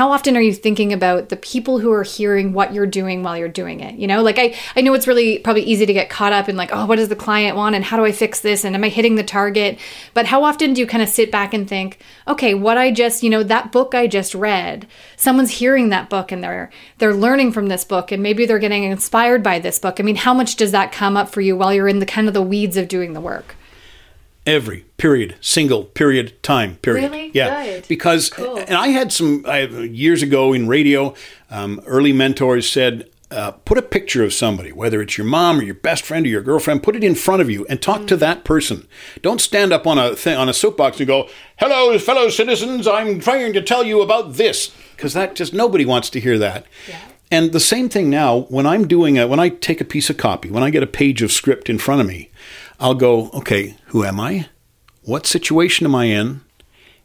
How 0.00 0.12
often 0.12 0.34
are 0.34 0.40
you 0.40 0.54
thinking 0.54 0.94
about 0.94 1.28
the 1.28 1.36
people 1.36 1.78
who 1.78 1.92
are 1.92 2.04
hearing 2.04 2.54
what 2.54 2.72
you're 2.72 2.86
doing 2.86 3.22
while 3.22 3.36
you're 3.36 3.48
doing 3.48 3.80
it? 3.80 3.96
You 3.96 4.06
know, 4.06 4.22
like 4.22 4.38
I, 4.38 4.56
I 4.74 4.80
know 4.80 4.94
it's 4.94 5.06
really 5.06 5.40
probably 5.40 5.60
easy 5.64 5.84
to 5.84 5.92
get 5.92 6.08
caught 6.08 6.32
up 6.32 6.48
in 6.48 6.56
like, 6.56 6.70
oh, 6.72 6.86
what 6.86 6.96
does 6.96 7.10
the 7.10 7.16
client 7.16 7.54
want 7.54 7.74
and 7.74 7.84
how 7.84 7.98
do 7.98 8.06
I 8.06 8.12
fix 8.12 8.40
this 8.40 8.64
and 8.64 8.74
am 8.74 8.82
I 8.82 8.88
hitting 8.88 9.16
the 9.16 9.22
target? 9.22 9.78
But 10.14 10.24
how 10.24 10.42
often 10.42 10.72
do 10.72 10.80
you 10.80 10.86
kind 10.86 11.02
of 11.02 11.10
sit 11.10 11.30
back 11.30 11.52
and 11.52 11.68
think, 11.68 11.98
okay, 12.26 12.54
what 12.54 12.78
I 12.78 12.92
just, 12.92 13.22
you 13.22 13.28
know, 13.28 13.42
that 13.42 13.72
book 13.72 13.94
I 13.94 14.06
just 14.06 14.34
read, 14.34 14.86
someone's 15.18 15.50
hearing 15.50 15.90
that 15.90 16.08
book 16.08 16.32
and 16.32 16.42
they're 16.42 16.70
they're 16.96 17.12
learning 17.12 17.52
from 17.52 17.66
this 17.66 17.84
book 17.84 18.10
and 18.10 18.22
maybe 18.22 18.46
they're 18.46 18.58
getting 18.58 18.84
inspired 18.84 19.42
by 19.42 19.58
this 19.58 19.78
book. 19.78 20.00
I 20.00 20.02
mean, 20.02 20.16
how 20.16 20.32
much 20.32 20.56
does 20.56 20.72
that 20.72 20.92
come 20.92 21.18
up 21.18 21.28
for 21.28 21.42
you 21.42 21.58
while 21.58 21.74
you're 21.74 21.88
in 21.88 21.98
the 21.98 22.06
kind 22.06 22.26
of 22.26 22.32
the 22.32 22.40
weeds 22.40 22.78
of 22.78 22.88
doing 22.88 23.12
the 23.12 23.20
work? 23.20 23.54
Every 24.46 24.86
period, 24.96 25.36
single 25.40 25.84
period, 25.84 26.42
time 26.42 26.76
period. 26.76 27.10
Really? 27.12 27.30
Yeah. 27.34 27.64
Good. 27.64 27.88
Because, 27.88 28.30
Cool. 28.30 28.56
and 28.58 28.72
I 28.74 28.88
had 28.88 29.12
some 29.12 29.44
I, 29.46 29.62
years 29.66 30.22
ago 30.22 30.52
in 30.54 30.66
radio, 30.66 31.14
um, 31.50 31.80
early 31.86 32.12
mentors 32.12 32.68
said, 32.68 33.08
uh, 33.30 33.52
put 33.52 33.78
a 33.78 33.82
picture 33.82 34.24
of 34.24 34.32
somebody, 34.34 34.72
whether 34.72 35.00
it's 35.00 35.16
your 35.16 35.26
mom 35.26 35.60
or 35.60 35.62
your 35.62 35.74
best 35.74 36.04
friend 36.04 36.26
or 36.26 36.28
your 36.30 36.40
girlfriend, 36.42 36.82
put 36.82 36.96
it 36.96 37.04
in 37.04 37.14
front 37.14 37.40
of 37.40 37.48
you 37.50 37.64
and 37.68 37.80
talk 37.80 38.00
Mm. 38.00 38.06
to 38.08 38.16
that 38.16 38.42
person. 38.42 38.88
Don't 39.22 39.40
stand 39.40 39.72
up 39.72 39.86
on 39.86 39.98
a 39.98 40.16
thing, 40.16 40.36
on 40.36 40.48
a 40.48 40.52
soapbox 40.54 40.98
and 40.98 41.06
go, 41.06 41.28
"Hello, 41.58 41.96
fellow 41.98 42.28
citizens, 42.28 42.88
I'm 42.88 43.20
trying 43.20 43.52
to 43.52 43.60
tell 43.62 43.84
you 43.84 44.00
about 44.00 44.34
this," 44.36 44.70
because 44.96 45.12
that 45.12 45.36
just 45.36 45.52
nobody 45.54 45.84
wants 45.84 46.10
to 46.10 46.18
hear 46.18 46.38
that. 46.38 46.64
yeah. 46.88 46.96
And 47.30 47.52
the 47.52 47.60
same 47.60 47.88
thing 47.88 48.10
now 48.10 48.46
when 48.48 48.66
I'm 48.66 48.88
doing 48.88 49.16
a 49.16 49.28
when 49.28 49.38
I 49.38 49.50
take 49.50 49.80
a 49.80 49.84
piece 49.84 50.10
of 50.10 50.16
copy, 50.16 50.50
when 50.50 50.64
I 50.64 50.70
get 50.70 50.82
a 50.82 50.86
page 50.88 51.22
of 51.22 51.30
script 51.30 51.70
in 51.70 51.78
front 51.78 52.00
of 52.00 52.08
me, 52.08 52.30
I'll 52.80 52.94
go, 52.94 53.30
"Okay, 53.34 53.76
who 53.86 54.04
am 54.04 54.18
I? 54.18 54.48
What 55.02 55.26
situation 55.26 55.86
am 55.86 55.94
I 55.94 56.06
in?" 56.06 56.40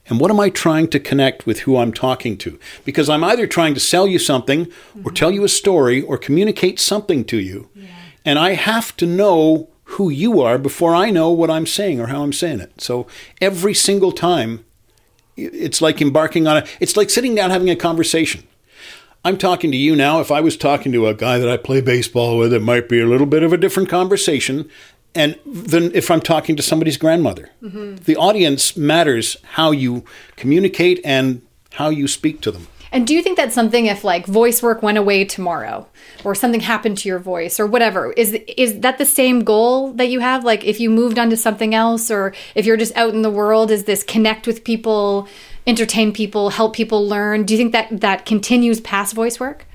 And 0.08 0.20
what 0.20 0.30
am 0.30 0.40
I 0.40 0.50
trying 0.50 0.88
to 0.90 1.00
connect 1.00 1.48
with 1.48 1.62
who 1.62 1.78
I'm 1.78 1.92
talking 1.92 2.38
to? 2.38 2.60
Because 2.84 3.10
I'm 3.10 3.24
either 3.24 3.48
trying 3.48 3.74
to 3.74 3.80
sell 3.80 4.08
you 4.08 4.20
something 4.20 4.62
or 4.62 4.66
mm-hmm. 4.66 5.14
tell 5.14 5.32
you 5.32 5.44
a 5.44 5.50
story 5.50 6.02
or 6.02 6.18
communicate 6.18 6.80
something 6.80 7.26
to 7.26 7.40
you. 7.40 7.70
And 8.24 8.38
I 8.38 8.54
have 8.54 8.96
to 8.98 9.06
know 9.06 9.70
who 9.86 10.10
you 10.10 10.42
are 10.42 10.58
before 10.58 10.96
I 10.96 11.12
know 11.12 11.30
what 11.32 11.52
I'm 11.52 11.66
saying 11.66 12.00
or 12.00 12.08
how 12.08 12.24
I'm 12.24 12.34
saying 12.34 12.60
it. 12.60 12.82
So 12.82 13.08
every 13.40 13.74
single 13.74 14.12
time, 14.12 14.66
it's 15.36 15.82
like 15.82 16.02
embarking 16.02 16.48
on 16.48 16.58
a, 16.58 16.66
it's 16.80 16.98
like 16.98 17.10
sitting 17.10 17.36
down 17.36 17.52
having 17.52 17.70
a 17.70 17.76
conversation. 17.76 18.44
I'm 19.24 19.38
talking 19.38 19.72
to 19.72 19.78
you 19.78 19.96
now. 19.96 20.20
If 20.20 20.32
I 20.32 20.42
was 20.42 20.56
talking 20.56 20.92
to 20.92 21.08
a 21.08 21.16
guy 21.16 21.40
that 21.40 21.50
I 21.50 21.58
play 21.58 21.82
baseball 21.82 22.38
with, 22.38 22.54
it 22.54 22.62
might 22.62 22.88
be 22.88 23.02
a 23.02 23.08
little 23.08 23.26
bit 23.26 23.42
of 23.42 23.54
a 23.54 23.58
different 23.58 23.90
conversation. 23.90 24.70
And 25.15 25.39
then 25.45 25.91
if 25.93 26.12
I'm 26.12 26.21
talking 26.21 26.56
to 26.58 26.62
somebody's 26.62 26.97
grandmother. 26.97 27.49
The 27.62 28.17
audience 28.17 28.75
matters 28.75 29.38
how 29.54 29.71
you 29.71 30.04
communicate 30.36 30.99
and 31.06 31.41
how 31.71 31.89
you 31.89 32.08
speak 32.08 32.41
to 32.41 32.51
them. 32.51 32.67
And 32.91 33.06
do 33.06 33.13
you 33.13 33.21
think 33.21 33.36
that's 33.36 33.54
something 33.54 33.88
if 33.88 34.06
like 34.06 34.25
voice 34.25 34.63
work 34.63 34.82
went 34.82 34.97
away 34.97 35.25
tomorrow 35.25 35.86
or 36.23 36.34
something 36.34 36.62
happened 36.62 36.97
to 36.99 37.10
your 37.10 37.19
voice 37.19 37.60
or 37.60 37.67
whatever 37.67 38.13
is 38.13 38.32
is 38.58 38.80
that 38.80 38.97
the 38.99 39.06
same 39.06 39.43
goal 39.43 39.91
that 39.93 40.08
you 40.08 40.21
have 40.21 40.45
like 40.45 40.63
if 40.63 40.80
you 40.80 40.89
moved 40.89 41.19
on 41.19 41.30
to 41.30 41.36
something 41.36 41.75
else 41.75 42.10
or 42.10 42.34
if 42.56 42.65
you're 42.65 42.78
just 42.78 42.95
out 42.95 43.13
in 43.13 43.21
the 43.21 43.30
world 43.30 43.69
is 43.69 43.84
this 43.84 44.01
connect 44.01 44.47
with 44.47 44.63
people, 44.63 45.28
entertain 45.67 46.13
people, 46.13 46.51
help 46.51 46.73
people 46.73 47.06
learn? 47.06 47.43
Do 47.43 47.54
you 47.54 47.58
think 47.58 47.73
that 47.73 47.99
that 47.99 48.25
continues 48.25 48.80
past 48.80 49.13
voice 49.13 49.41
work? 49.41 49.65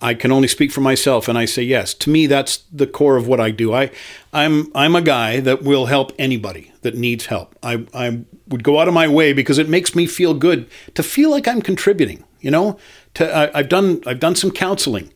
I 0.00 0.14
can 0.14 0.32
only 0.32 0.48
speak 0.48 0.72
for 0.72 0.80
myself, 0.80 1.28
and 1.28 1.38
I 1.38 1.44
say 1.44 1.62
yes. 1.62 1.94
To 1.94 2.10
me, 2.10 2.26
that's 2.26 2.58
the 2.72 2.86
core 2.86 3.16
of 3.16 3.26
what 3.26 3.40
I 3.40 3.50
do. 3.50 3.72
I, 3.72 3.90
I'm 4.32 4.70
I'm 4.74 4.96
a 4.96 5.02
guy 5.02 5.40
that 5.40 5.62
will 5.62 5.86
help 5.86 6.12
anybody 6.18 6.72
that 6.82 6.94
needs 6.94 7.26
help. 7.26 7.56
I 7.62 7.86
I 7.94 8.24
would 8.48 8.64
go 8.64 8.80
out 8.80 8.88
of 8.88 8.94
my 8.94 9.08
way 9.08 9.32
because 9.32 9.58
it 9.58 9.68
makes 9.68 9.94
me 9.94 10.06
feel 10.06 10.34
good 10.34 10.68
to 10.94 11.02
feel 11.02 11.30
like 11.30 11.48
I'm 11.48 11.62
contributing. 11.62 12.24
You 12.40 12.50
know, 12.50 12.78
to 13.14 13.34
I, 13.34 13.58
I've 13.60 13.68
done 13.68 14.02
I've 14.06 14.20
done 14.20 14.34
some 14.34 14.50
counseling, 14.50 15.12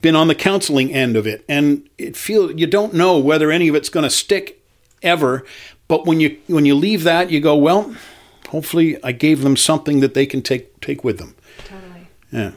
been 0.00 0.14
on 0.14 0.28
the 0.28 0.34
counseling 0.34 0.92
end 0.92 1.16
of 1.16 1.26
it, 1.26 1.44
and 1.48 1.88
it 1.98 2.16
feel 2.16 2.52
you 2.52 2.66
don't 2.66 2.94
know 2.94 3.18
whether 3.18 3.50
any 3.50 3.68
of 3.68 3.74
it's 3.74 3.88
going 3.88 4.04
to 4.04 4.10
stick 4.10 4.62
ever. 5.02 5.44
But 5.88 6.06
when 6.06 6.20
you 6.20 6.38
when 6.46 6.66
you 6.66 6.74
leave 6.74 7.02
that, 7.04 7.30
you 7.30 7.40
go 7.40 7.56
well. 7.56 7.94
Hopefully, 8.50 9.02
I 9.02 9.12
gave 9.12 9.42
them 9.42 9.56
something 9.56 10.00
that 10.00 10.14
they 10.14 10.26
can 10.26 10.42
take 10.42 10.80
take 10.80 11.02
with 11.02 11.18
them. 11.18 11.34
Totally. 11.64 12.08
Yeah. 12.30 12.52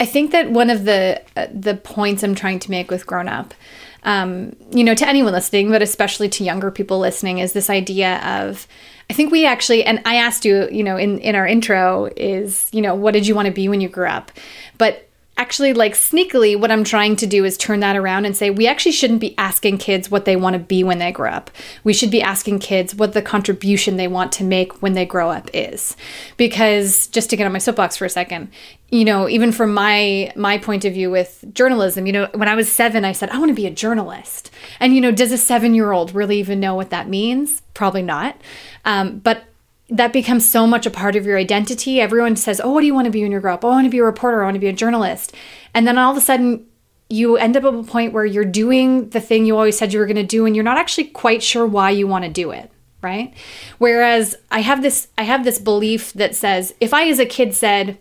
I 0.00 0.06
think 0.06 0.32
that 0.32 0.50
one 0.50 0.70
of 0.70 0.84
the 0.84 1.22
uh, 1.36 1.46
the 1.52 1.74
points 1.76 2.22
I'm 2.22 2.34
trying 2.34 2.58
to 2.60 2.70
make 2.70 2.90
with 2.90 3.06
grown 3.06 3.28
up, 3.28 3.54
um, 4.02 4.56
you 4.70 4.84
know, 4.84 4.94
to 4.94 5.08
anyone 5.08 5.32
listening, 5.32 5.70
but 5.70 5.82
especially 5.82 6.28
to 6.30 6.44
younger 6.44 6.70
people 6.70 6.98
listening, 6.98 7.38
is 7.38 7.52
this 7.52 7.70
idea 7.70 8.18
of. 8.18 8.66
I 9.10 9.12
think 9.12 9.30
we 9.30 9.44
actually, 9.44 9.84
and 9.84 10.00
I 10.06 10.16
asked 10.16 10.46
you, 10.46 10.66
you 10.72 10.82
know, 10.82 10.96
in 10.96 11.18
in 11.18 11.34
our 11.34 11.46
intro, 11.46 12.10
is 12.16 12.70
you 12.72 12.80
know, 12.80 12.94
what 12.94 13.12
did 13.12 13.26
you 13.26 13.34
want 13.34 13.46
to 13.46 13.52
be 13.52 13.68
when 13.68 13.80
you 13.80 13.88
grew 13.88 14.06
up? 14.06 14.32
But 14.78 15.08
actually 15.36 15.72
like 15.72 15.94
sneakily 15.94 16.58
what 16.58 16.70
i'm 16.70 16.84
trying 16.84 17.16
to 17.16 17.26
do 17.26 17.44
is 17.44 17.56
turn 17.56 17.80
that 17.80 17.96
around 17.96 18.24
and 18.24 18.36
say 18.36 18.50
we 18.50 18.66
actually 18.66 18.92
shouldn't 18.92 19.20
be 19.20 19.36
asking 19.36 19.78
kids 19.78 20.10
what 20.10 20.24
they 20.24 20.36
want 20.36 20.54
to 20.54 20.58
be 20.58 20.84
when 20.84 20.98
they 20.98 21.12
grow 21.12 21.30
up. 21.30 21.50
We 21.82 21.92
should 21.92 22.10
be 22.10 22.22
asking 22.22 22.60
kids 22.60 22.94
what 22.94 23.12
the 23.12 23.22
contribution 23.22 23.96
they 23.96 24.08
want 24.08 24.32
to 24.32 24.44
make 24.44 24.82
when 24.82 24.94
they 24.94 25.06
grow 25.06 25.30
up 25.30 25.50
is. 25.52 25.96
Because 26.36 27.06
just 27.08 27.30
to 27.30 27.36
get 27.36 27.46
on 27.46 27.52
my 27.52 27.58
soapbox 27.58 27.96
for 27.96 28.04
a 28.04 28.10
second 28.10 28.50
you 28.90 29.04
know 29.04 29.28
even 29.28 29.50
from 29.50 29.74
my 29.74 30.32
my 30.36 30.58
point 30.58 30.84
of 30.84 30.92
view 30.92 31.10
with 31.10 31.44
journalism 31.52 32.06
you 32.06 32.12
know 32.12 32.28
when 32.34 32.48
i 32.48 32.54
was 32.54 32.70
seven 32.70 33.04
i 33.04 33.12
said 33.12 33.30
i 33.30 33.38
want 33.38 33.48
to 33.48 33.54
be 33.54 33.66
a 33.66 33.70
journalist. 33.70 34.50
And 34.80 34.94
you 34.94 35.00
know 35.00 35.10
does 35.10 35.32
a 35.32 35.38
seven 35.38 35.74
year 35.74 35.92
old 35.92 36.14
really 36.14 36.38
even 36.38 36.60
know 36.60 36.74
what 36.74 36.90
that 36.90 37.08
means? 37.08 37.62
Probably 37.74 38.02
not. 38.02 38.40
Um, 38.84 39.18
but 39.18 39.44
that 39.88 40.12
becomes 40.12 40.48
so 40.48 40.66
much 40.66 40.86
a 40.86 40.90
part 40.90 41.16
of 41.16 41.26
your 41.26 41.36
identity. 41.36 42.00
Everyone 42.00 42.36
says, 42.36 42.60
Oh, 42.62 42.70
what 42.70 42.80
do 42.80 42.86
you 42.86 42.94
want 42.94 43.04
to 43.06 43.10
be 43.10 43.22
when 43.22 43.32
you 43.32 43.40
grow 43.40 43.54
up? 43.54 43.64
Oh, 43.64 43.68
I 43.68 43.72
want 43.72 43.86
to 43.86 43.90
be 43.90 43.98
a 43.98 44.04
reporter. 44.04 44.42
I 44.42 44.46
want 44.46 44.54
to 44.54 44.60
be 44.60 44.68
a 44.68 44.72
journalist. 44.72 45.34
And 45.74 45.86
then 45.86 45.98
all 45.98 46.10
of 46.10 46.16
a 46.16 46.20
sudden, 46.20 46.66
you 47.10 47.36
end 47.36 47.56
up 47.56 47.64
at 47.64 47.74
a 47.74 47.82
point 47.82 48.12
where 48.12 48.24
you're 48.24 48.44
doing 48.44 49.10
the 49.10 49.20
thing 49.20 49.44
you 49.44 49.56
always 49.56 49.76
said 49.76 49.92
you 49.92 49.98
were 49.98 50.06
going 50.06 50.16
to 50.16 50.22
do, 50.22 50.46
and 50.46 50.56
you're 50.56 50.64
not 50.64 50.78
actually 50.78 51.04
quite 51.04 51.42
sure 51.42 51.66
why 51.66 51.90
you 51.90 52.06
want 52.06 52.24
to 52.24 52.30
do 52.30 52.50
it. 52.50 52.70
Right. 53.02 53.34
Whereas 53.76 54.34
I 54.50 54.60
have 54.60 54.80
this, 54.80 55.08
I 55.18 55.24
have 55.24 55.44
this 55.44 55.58
belief 55.58 56.14
that 56.14 56.34
says, 56.34 56.74
if 56.80 56.94
I 56.94 57.08
as 57.10 57.18
a 57.18 57.26
kid 57.26 57.54
said, 57.54 57.98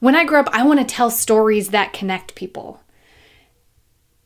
when 0.00 0.16
I 0.16 0.24
grow 0.24 0.40
up, 0.40 0.48
I 0.52 0.64
want 0.64 0.80
to 0.80 0.84
tell 0.84 1.08
stories 1.08 1.68
that 1.68 1.92
connect 1.92 2.34
people 2.34 2.80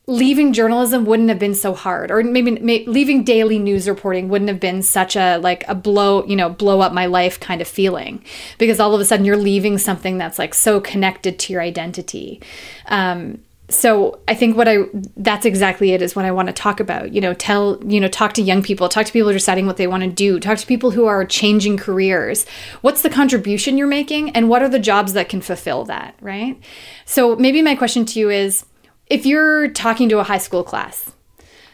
leaving 0.09 0.53
journalism 0.53 1.05
wouldn't 1.05 1.29
have 1.29 1.37
been 1.37 1.53
so 1.53 1.73
hard 1.75 2.09
or 2.09 2.23
maybe, 2.23 2.51
may 2.51 2.83
leaving 2.85 3.23
daily 3.23 3.59
news 3.59 3.87
reporting 3.87 4.27
wouldn't 4.27 4.49
have 4.49 4.59
been 4.59 4.81
such 4.81 5.15
a 5.15 5.37
like 5.37 5.63
a 5.67 5.75
blow 5.75 6.25
you 6.25 6.35
know 6.35 6.49
blow 6.49 6.81
up 6.81 6.91
my 6.91 7.05
life 7.05 7.39
kind 7.39 7.61
of 7.61 7.67
feeling. 7.67 8.23
Because 8.57 8.79
all 8.79 8.95
of 8.95 8.99
a 8.99 9.05
sudden 9.05 9.23
you're 9.23 9.37
leaving 9.37 9.77
something 9.77 10.17
that's 10.17 10.39
like 10.39 10.55
so 10.55 10.81
connected 10.81 11.37
to 11.39 11.53
your 11.53 11.61
identity. 11.61 12.41
Um, 12.87 13.43
so 13.71 14.17
i 14.27 14.33
think 14.33 14.57
what 14.57 14.67
i 14.67 14.77
that's 15.15 15.45
exactly 15.45 15.91
it 15.91 16.01
is 16.01 16.15
what 16.15 16.25
i 16.25 16.31
want 16.31 16.47
to 16.47 16.53
talk 16.53 16.79
about. 16.79 17.13
You 17.13 17.21
know 17.21 17.35
tell 17.35 17.79
you 17.85 17.99
know 17.99 18.07
talk 18.07 18.33
to 18.33 18.41
young 18.41 18.63
people. 18.63 18.89
Talk 18.89 19.05
to 19.05 19.13
people 19.13 19.27
who 19.27 19.35
are 19.35 19.37
deciding 19.37 19.67
what 19.67 19.77
they 19.77 19.85
want 19.85 20.01
to 20.01 20.09
do. 20.09 20.39
Talk 20.39 20.57
to 20.57 20.65
people 20.65 20.89
who 20.89 21.05
are 21.05 21.23
changing 21.23 21.77
careers. 21.77 22.47
What's 22.81 23.03
the 23.03 23.11
contribution 23.11 23.77
you're 23.77 23.85
making 23.85 24.31
and 24.31 24.49
what 24.49 24.63
are 24.63 24.69
the 24.69 24.79
jobs 24.79 25.13
that 25.13 25.29
can 25.29 25.41
fulfill 25.41 25.85
that 25.85 26.15
right? 26.19 26.59
So 27.05 27.35
maybe 27.35 27.61
my 27.61 27.75
question 27.75 28.05
to 28.05 28.19
you 28.19 28.31
is 28.31 28.65
if 29.09 29.25
you're 29.25 29.69
talking 29.69 30.09
to 30.09 30.19
a 30.19 30.23
high 30.23 30.37
school 30.37 30.63
class 30.63 31.13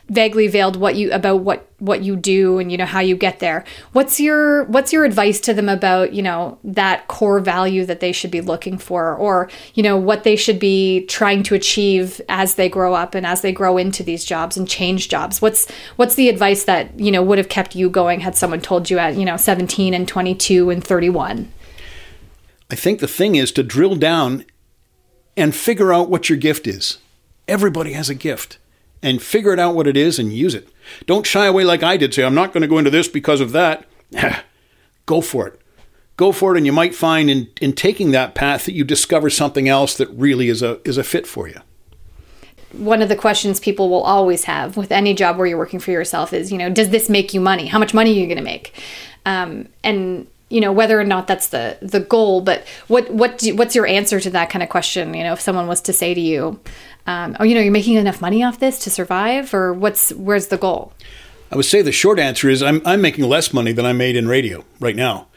vaguely 0.08 0.48
veiled 0.48 0.76
what 0.76 0.96
you 0.96 1.12
about 1.12 1.40
what 1.40 1.68
what 1.80 2.04
you 2.04 2.16
do 2.16 2.60
and 2.60 2.72
you 2.72 2.78
know 2.78 2.86
how 2.86 3.00
you 3.00 3.16
get 3.16 3.40
there 3.40 3.66
what's 3.92 4.20
your 4.20 4.64
what's 4.66 4.94
your 4.94 5.04
advice 5.04 5.40
to 5.40 5.52
them 5.52 5.68
about 5.68 6.14
you 6.14 6.22
know 6.22 6.60
that 6.64 7.08
core 7.08 7.40
value 7.40 7.84
that 7.84 8.02
they 8.02 8.12
should 8.12 8.30
be 8.30 8.40
looking 8.40 8.78
for 8.78 9.16
or 9.16 9.50
you 9.74 9.82
know 9.82 9.98
what 9.98 10.24
they 10.24 10.36
should 10.36 10.60
be 10.60 11.04
trying 11.08 11.42
to 11.42 11.56
achieve 11.56 12.22
as 12.30 12.54
they 12.54 12.70
grow 12.70 12.94
up 12.94 13.16
and 13.16 13.26
as 13.26 13.42
they 13.42 13.52
grow 13.52 13.78
into 13.78 14.04
these 14.04 14.24
jobs 14.24 14.56
and 14.56 14.70
change 14.70 15.10
jobs 15.10 15.42
what's 15.42 15.70
what's 15.96 16.14
the 16.14 16.30
advice 16.30 16.66
that 16.66 16.98
you 17.00 17.12
know 17.12 17.24
would 17.24 17.40
have 17.40 17.50
kept 17.50 17.76
you 17.76 17.90
going 17.90 18.20
had 18.20 18.36
someone 18.36 18.62
told 18.62 18.92
you 18.92 19.00
at 19.00 19.16
you 19.16 19.26
know 19.26 19.38
17 19.38 19.96
and 19.96 20.08
22 20.08 20.70
and 20.70 20.84
31 20.84 21.52
I 22.70 22.76
think 22.76 23.00
the 23.00 23.08
thing 23.08 23.36
is 23.36 23.52
to 23.54 23.64
drill 23.64 23.96
down 23.96 24.46
and 25.38 25.56
figure 25.56 25.94
out 25.94 26.10
what 26.10 26.30
your 26.30 26.38
gift 26.38 26.66
is. 26.66 26.98
Everybody 27.48 27.94
has 27.94 28.10
a 28.10 28.16
gift. 28.16 28.58
And 29.02 29.22
figure 29.22 29.54
it 29.54 29.60
out 29.60 29.76
what 29.76 29.86
it 29.86 29.96
is 29.96 30.18
and 30.18 30.34
use 30.34 30.56
it. 30.56 30.68
Don't 31.06 31.28
shy 31.28 31.46
away 31.46 31.64
like 31.64 31.84
I 31.84 31.96
did. 31.96 32.14
Say, 32.14 32.24
I'm 32.24 32.34
not 32.34 32.54
going 32.54 32.62
to 32.62 32.68
go 32.68 32.80
into 32.80 32.90
this 32.90 33.08
because 33.08 33.40
of 33.40 33.52
that. 33.52 33.86
go 35.06 35.22
for 35.22 35.48
it. 35.48 35.62
Go 36.18 36.32
for 36.32 36.56
it, 36.56 36.58
and 36.58 36.66
you 36.66 36.72
might 36.72 36.96
find 36.96 37.30
in, 37.30 37.50
in 37.60 37.74
taking 37.74 38.12
that 38.12 38.34
path 38.36 38.66
that 38.66 38.74
you 38.74 38.84
discover 38.84 39.30
something 39.30 39.68
else 39.68 39.98
that 39.98 40.10
really 40.12 40.48
is 40.48 40.62
a 40.62 40.80
is 40.88 40.98
a 40.98 41.04
fit 41.04 41.28
for 41.28 41.48
you. 41.48 41.60
one 42.72 43.02
of 43.02 43.10
the 43.10 43.16
questions 43.16 43.60
people 43.60 43.90
will 43.90 44.04
always 44.04 44.46
have 44.46 44.78
with 44.78 44.92
any 44.92 45.14
job 45.14 45.38
where 45.38 45.46
you're 45.46 45.58
working 45.58 45.80
for 45.80 45.92
yourself 45.92 46.34
is, 46.34 46.52
you 46.52 46.58
know, 46.58 46.70
does 46.70 46.90
this 46.90 47.10
make 47.10 47.34
you 47.34 47.42
money? 47.42 47.68
How 47.68 47.80
much 47.80 47.94
money 47.94 48.12
are 48.12 48.20
you 48.20 48.28
going 48.28 48.38
to 48.38 48.44
make? 48.44 48.74
Um, 49.26 49.68
and 49.84 50.28
you 50.50 50.62
know 50.62 50.72
whether 50.72 51.00
or 51.00 51.04
not 51.04 51.28
that's 51.28 51.48
the 51.48 51.78
the 51.82 52.00
goal, 52.00 52.42
but 52.42 52.68
what 52.88 53.10
what 53.12 53.38
do, 53.40 53.56
what's 53.56 53.76
your 53.76 53.88
answer 53.88 54.20
to 54.20 54.30
that 54.32 54.50
kind 54.50 54.64
of 54.64 54.70
question? 54.70 55.14
You 55.14 55.24
know, 55.24 55.34
if 55.34 55.42
someone 55.42 55.68
was 55.68 55.82
to 55.82 55.94
say 55.94 56.14
to 56.14 56.22
you, 56.22 56.60
um, 57.08 57.36
"Oh, 57.40 57.44
you 57.44 57.56
know, 57.56 57.62
you're 57.62 57.72
making 57.72 57.96
enough 57.96 58.22
money 58.22 58.44
off 58.44 58.60
this 58.60 58.80
to 58.80 58.90
survive," 58.90 59.54
or 59.54 59.74
what's 59.74 60.12
where's 60.14 60.48
the 60.48 60.58
goal? 60.58 60.94
I 61.52 61.56
would 61.56 61.66
say 61.66 61.82
the 61.82 61.92
short 61.92 62.20
answer 62.20 62.50
is 62.50 62.64
I'm, 62.64 62.82
I'm 62.86 63.02
making 63.02 63.26
less 63.26 63.54
money 63.54 63.72
than 63.72 63.86
I 63.86 63.94
made 63.94 64.16
in 64.16 64.28
radio 64.28 64.66
right 64.80 64.96
now. 64.96 65.28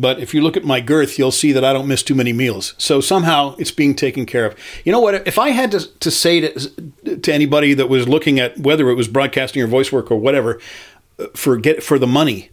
But 0.00 0.20
if 0.20 0.32
you 0.32 0.40
look 0.40 0.56
at 0.56 0.64
my 0.64 0.80
girth, 0.80 1.18
you'll 1.18 1.32
see 1.32 1.52
that 1.52 1.64
I 1.64 1.72
don't 1.72 1.88
miss 1.88 2.02
too 2.02 2.14
many 2.14 2.32
meals. 2.32 2.74
So 2.78 3.00
somehow 3.00 3.56
it's 3.58 3.72
being 3.72 3.94
taken 3.94 4.26
care 4.26 4.46
of. 4.46 4.56
You 4.84 4.92
know 4.92 5.00
what? 5.00 5.26
If 5.26 5.38
I 5.38 5.50
had 5.50 5.72
to, 5.72 5.86
to 5.98 6.10
say 6.10 6.40
to, 6.40 7.16
to 7.16 7.32
anybody 7.32 7.74
that 7.74 7.88
was 7.88 8.06
looking 8.06 8.38
at 8.38 8.58
whether 8.58 8.88
it 8.90 8.94
was 8.94 9.08
broadcasting 9.08 9.60
or 9.60 9.66
voice 9.66 9.90
work 9.90 10.10
or 10.10 10.16
whatever, 10.16 10.60
uh, 11.18 11.26
for 11.34 11.56
get 11.56 11.82
for 11.82 11.98
the 11.98 12.06
money, 12.06 12.50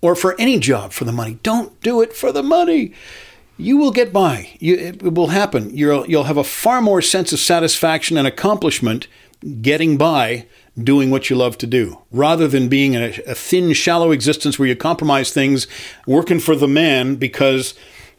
or 0.00 0.14
for 0.14 0.38
any 0.38 0.58
job 0.58 0.92
for 0.92 1.04
the 1.04 1.12
money, 1.12 1.38
don't 1.42 1.80
do 1.82 2.00
it 2.02 2.12
for 2.12 2.32
the 2.32 2.42
money. 2.42 2.92
You 3.58 3.78
will 3.78 3.90
get 3.90 4.12
by. 4.12 4.50
You, 4.58 4.74
it 4.76 5.14
will 5.14 5.28
happen. 5.28 5.74
You'll 5.74 6.06
you'll 6.06 6.24
have 6.24 6.36
a 6.36 6.44
far 6.44 6.82
more 6.82 7.00
sense 7.00 7.32
of 7.32 7.38
satisfaction 7.38 8.18
and 8.18 8.26
accomplishment 8.26 9.08
getting 9.62 9.96
by 9.96 10.46
doing 10.82 11.10
what 11.10 11.30
you 11.30 11.36
love 11.36 11.56
to 11.58 11.66
do 11.66 12.02
rather 12.10 12.48
than 12.48 12.68
being 12.68 12.94
in 12.94 13.02
a, 13.02 13.30
a, 13.30 13.34
thin, 13.34 13.72
shallow 13.72 14.10
existence 14.10 14.58
where 14.58 14.68
you 14.68 14.76
compromise 14.76 15.32
things, 15.32 15.66
working 16.06 16.40
for 16.40 16.56
the 16.56 16.68
man 16.68 17.16
because 17.16 17.74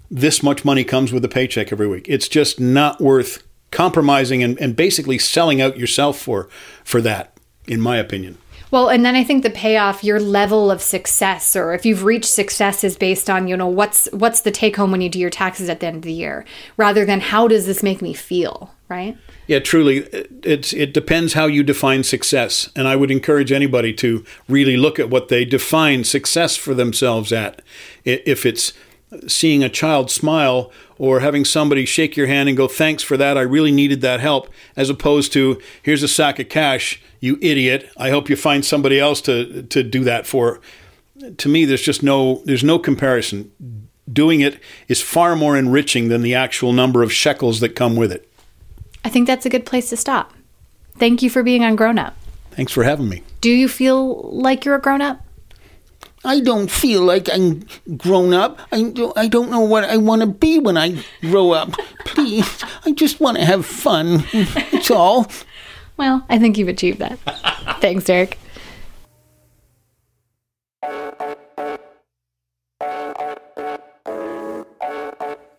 this 0.10 0.42
much 0.42 0.66
money 0.66 0.84
comes 0.84 1.12
with 1.12 1.24
a 1.26 1.30
paycheck 1.30 1.72
every 1.72 1.88
week. 1.88 2.06
It's 2.08 2.28
just 2.28 2.60
not 2.60 3.02
worth 3.02 3.44
compromising 3.72 4.42
and, 4.42 4.60
and 4.60 4.76
basically 4.76 5.18
selling 5.18 5.62
out 5.62 5.78
yourself 5.78 6.18
for 6.18 6.50
for 6.84 7.02
that, 7.02 7.38
in 7.68 7.82
my 7.82 7.98
opinion. 7.98 8.38
Well, 8.70 8.90
and 8.90 9.06
then 9.06 9.16
I 9.16 9.24
think 9.24 9.44
the 9.44 9.50
payoff, 9.50 10.04
your 10.04 10.20
level 10.20 10.70
of 10.70 10.82
success, 10.82 11.56
or 11.56 11.74
if 11.74 11.86
you've 11.86 12.04
reached 12.04 12.26
success, 12.26 12.84
is 12.84 12.98
based 12.98 13.30
on 13.30 13.48
you 13.48 13.56
know 13.56 13.68
what's 13.68 14.08
what's 14.12 14.42
the 14.42 14.52
take 14.52 14.76
home 14.76 14.92
when 14.92 15.02
you 15.02 15.10
do 15.10 15.20
your 15.20 15.30
taxes 15.30 15.70
at 15.70 15.80
the 15.80 15.88
end 15.88 15.98
of 15.98 16.02
the 16.04 16.14
year, 16.14 16.46
rather 16.76 17.06
than 17.06 17.22
how 17.22 17.48
does 17.48 17.66
this 17.66 17.82
make 17.82 18.02
me 18.02 18.14
feel, 18.14 18.74
right? 18.90 19.18
Yeah, 19.48 19.60
truly, 19.60 20.00
it 20.44 20.74
it 20.74 20.94
depends 20.94 21.34
how 21.34 21.46
you 21.46 21.64
define 21.64 22.04
success, 22.04 22.70
and 22.76 22.88
I 22.88 22.98
would 22.98 23.12
encourage 23.12 23.52
anybody 23.52 23.94
to 23.94 24.26
really 24.50 24.76
look 24.76 25.00
at 25.00 25.10
what 25.10 25.30
they 25.30 25.46
define 25.46 26.04
success 26.04 26.58
for 26.58 26.74
themselves 26.74 27.32
at. 27.32 27.62
If 28.04 28.46
it's 28.46 28.74
seeing 29.28 29.64
a 29.64 29.70
child 29.70 30.12
smile 30.12 30.72
or 30.98 31.22
having 31.22 31.46
somebody 31.46 31.86
shake 31.86 32.18
your 32.18 32.28
hand 32.28 32.50
and 32.50 32.58
go, 32.58 32.68
"Thanks 32.68 33.04
for 33.04 33.18
that. 33.18 33.38
I 33.38 33.42
really 33.42 33.72
needed 33.72 34.02
that 34.02 34.20
help," 34.20 34.50
as 34.76 34.90
opposed 34.90 35.32
to, 35.34 35.60
"Here's 35.82 36.04
a 36.04 36.08
sack 36.08 36.40
of 36.40 36.50
cash, 36.50 37.00
you 37.20 37.38
idiot. 37.42 37.90
I 37.98 38.10
hope 38.10 38.30
you 38.30 38.36
find 38.36 38.66
somebody 38.66 39.00
else 39.00 39.22
to 39.22 39.64
to 39.64 39.84
do 39.84 40.04
that 40.04 40.28
for." 40.28 40.60
To 41.38 41.50
me, 41.50 41.66
there's 41.66 41.82
just 41.82 42.04
no 42.04 42.42
there's 42.46 42.64
no 42.64 42.80
comparison. 42.80 43.52
Doing 44.12 44.42
it 44.42 44.60
is 44.88 45.02
far 45.02 45.36
more 45.36 45.58
enriching 45.58 46.08
than 46.08 46.22
the 46.22 46.34
actual 46.34 46.72
number 46.74 47.04
of 47.04 47.12
shekels 47.12 47.60
that 47.60 47.76
come 47.76 47.96
with 47.96 48.12
it. 48.12 48.28
I 49.04 49.10
think 49.10 49.28
that's 49.28 49.46
a 49.46 49.50
good 49.50 49.66
place 49.66 49.90
to 49.90 49.98
stop. 49.98 50.34
Thank 50.98 51.22
you 51.22 51.30
for 51.30 51.44
being 51.44 51.64
on 51.64 51.76
Grown 51.76 52.00
Up. 52.00 52.16
Thanks 52.52 52.72
for 52.72 52.84
having 52.84 53.10
me. 53.10 53.22
Do 53.42 53.50
you 53.50 53.68
feel 53.68 54.30
like 54.34 54.66
you're 54.66 54.76
a 54.76 54.82
grown 54.82 55.02
up? 55.02 55.22
I 56.26 56.40
don't 56.42 56.70
feel 56.70 57.04
like 57.04 57.30
I'm 57.32 57.64
grown 57.96 58.34
up. 58.34 58.60
I 58.72 58.84
don't, 58.84 59.18
I 59.18 59.28
don't 59.28 59.50
know 59.50 59.62
what 59.62 59.84
I 59.86 59.98
want 59.98 60.22
to 60.22 60.28
be 60.28 60.60
when 60.60 60.78
I 60.78 61.04
grow 61.22 61.52
up. 61.52 61.72
Please, 62.06 62.64
I 62.86 62.92
just 62.92 63.20
want 63.20 63.38
to 63.38 63.46
have 63.46 63.66
fun. 63.66 64.24
That's 64.72 64.92
all. 64.92 65.28
Well, 65.96 66.26
I 66.30 66.38
think 66.38 66.58
you've 66.58 66.68
achieved 66.68 67.00
that. 67.00 67.18
Thanks, 67.80 68.04
Derek. 68.06 68.38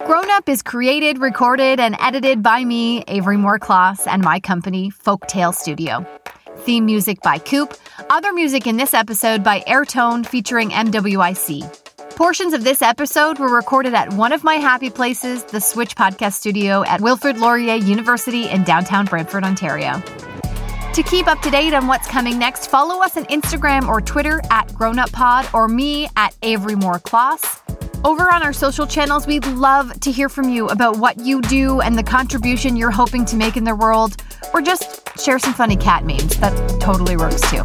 Grown 0.07 0.31
Up 0.31 0.49
is 0.49 0.63
created, 0.63 1.19
recorded, 1.19 1.81
and 1.81 1.97
edited 2.01 2.43
by 2.43 2.65
me, 2.65 3.05
Avery 3.09 3.37
Moore-Kloss, 3.37 4.07
and 4.07 4.23
my 4.23 4.41
company, 4.41 4.91
Folktale 4.91 5.55
Studio. 5.55 6.07
Theme 6.61 6.87
music 6.87 7.21
by 7.23 7.39
Coop. 7.39 7.75
Other 8.11 8.33
music 8.33 8.67
in 8.67 8.79
this 8.79 8.95
episode 8.95 9.45
by 9.45 9.61
Airtone 9.69 10.25
featuring 10.25 10.71
MWIC. 10.71 12.17
Portions 12.17 12.55
of 12.55 12.65
this 12.65 12.81
episode 12.81 13.39
were 13.39 13.55
recorded 13.55 13.93
at 13.93 14.11
one 14.15 14.33
of 14.33 14.43
my 14.43 14.55
happy 14.55 14.89
places, 14.89 15.45
the 15.45 15.61
Switch 15.61 15.95
Podcast 15.95 16.33
Studio 16.33 16.83
at 16.85 17.03
Wilfrid 17.03 17.37
Laurier 17.37 17.75
University 17.75 18.49
in 18.49 18.65
downtown 18.65 19.05
Brantford, 19.05 19.45
Ontario. 19.45 20.03
To 20.95 21.03
keep 21.03 21.27
up 21.27 21.43
to 21.43 21.51
date 21.51 21.75
on 21.75 21.87
what's 21.87 22.09
coming 22.09 22.39
next, 22.39 22.69
follow 22.69 23.03
us 23.03 23.19
on 23.19 23.27
Instagram 23.27 23.87
or 23.89 24.01
Twitter 24.01 24.41
at 24.51 24.69
GrownUpPod 24.69 25.53
or 25.53 25.69
me 25.69 26.09
at 26.17 26.35
Avery 26.41 26.77
Moore-Kloss. 26.77 27.61
Over 28.07 28.33
on 28.33 28.43
our 28.43 28.55
social 28.55 28.87
channels, 28.87 29.27
we'd 29.27 29.47
love 29.49 30.01
to 30.01 30.11
hear 30.11 30.31
from 30.31 30.49
you 30.49 30.69
about 30.69 30.97
what 30.97 31.19
you 31.19 31.43
do 31.43 31.83
and 31.83 31.99
the 31.99 32.03
contribution 32.03 32.75
you're 32.75 32.91
hoping 32.91 33.27
to 33.27 33.37
make 33.37 33.59
in 33.59 33.65
the 33.65 33.75
world, 33.75 34.17
or 34.55 34.63
just 34.63 35.21
share 35.21 35.39
some 35.39 35.53
funny 35.53 35.77
cat 35.77 36.07
memes. 36.07 36.39
That 36.39 36.81
totally 36.81 37.19
works 37.19 37.43
too. 37.51 37.65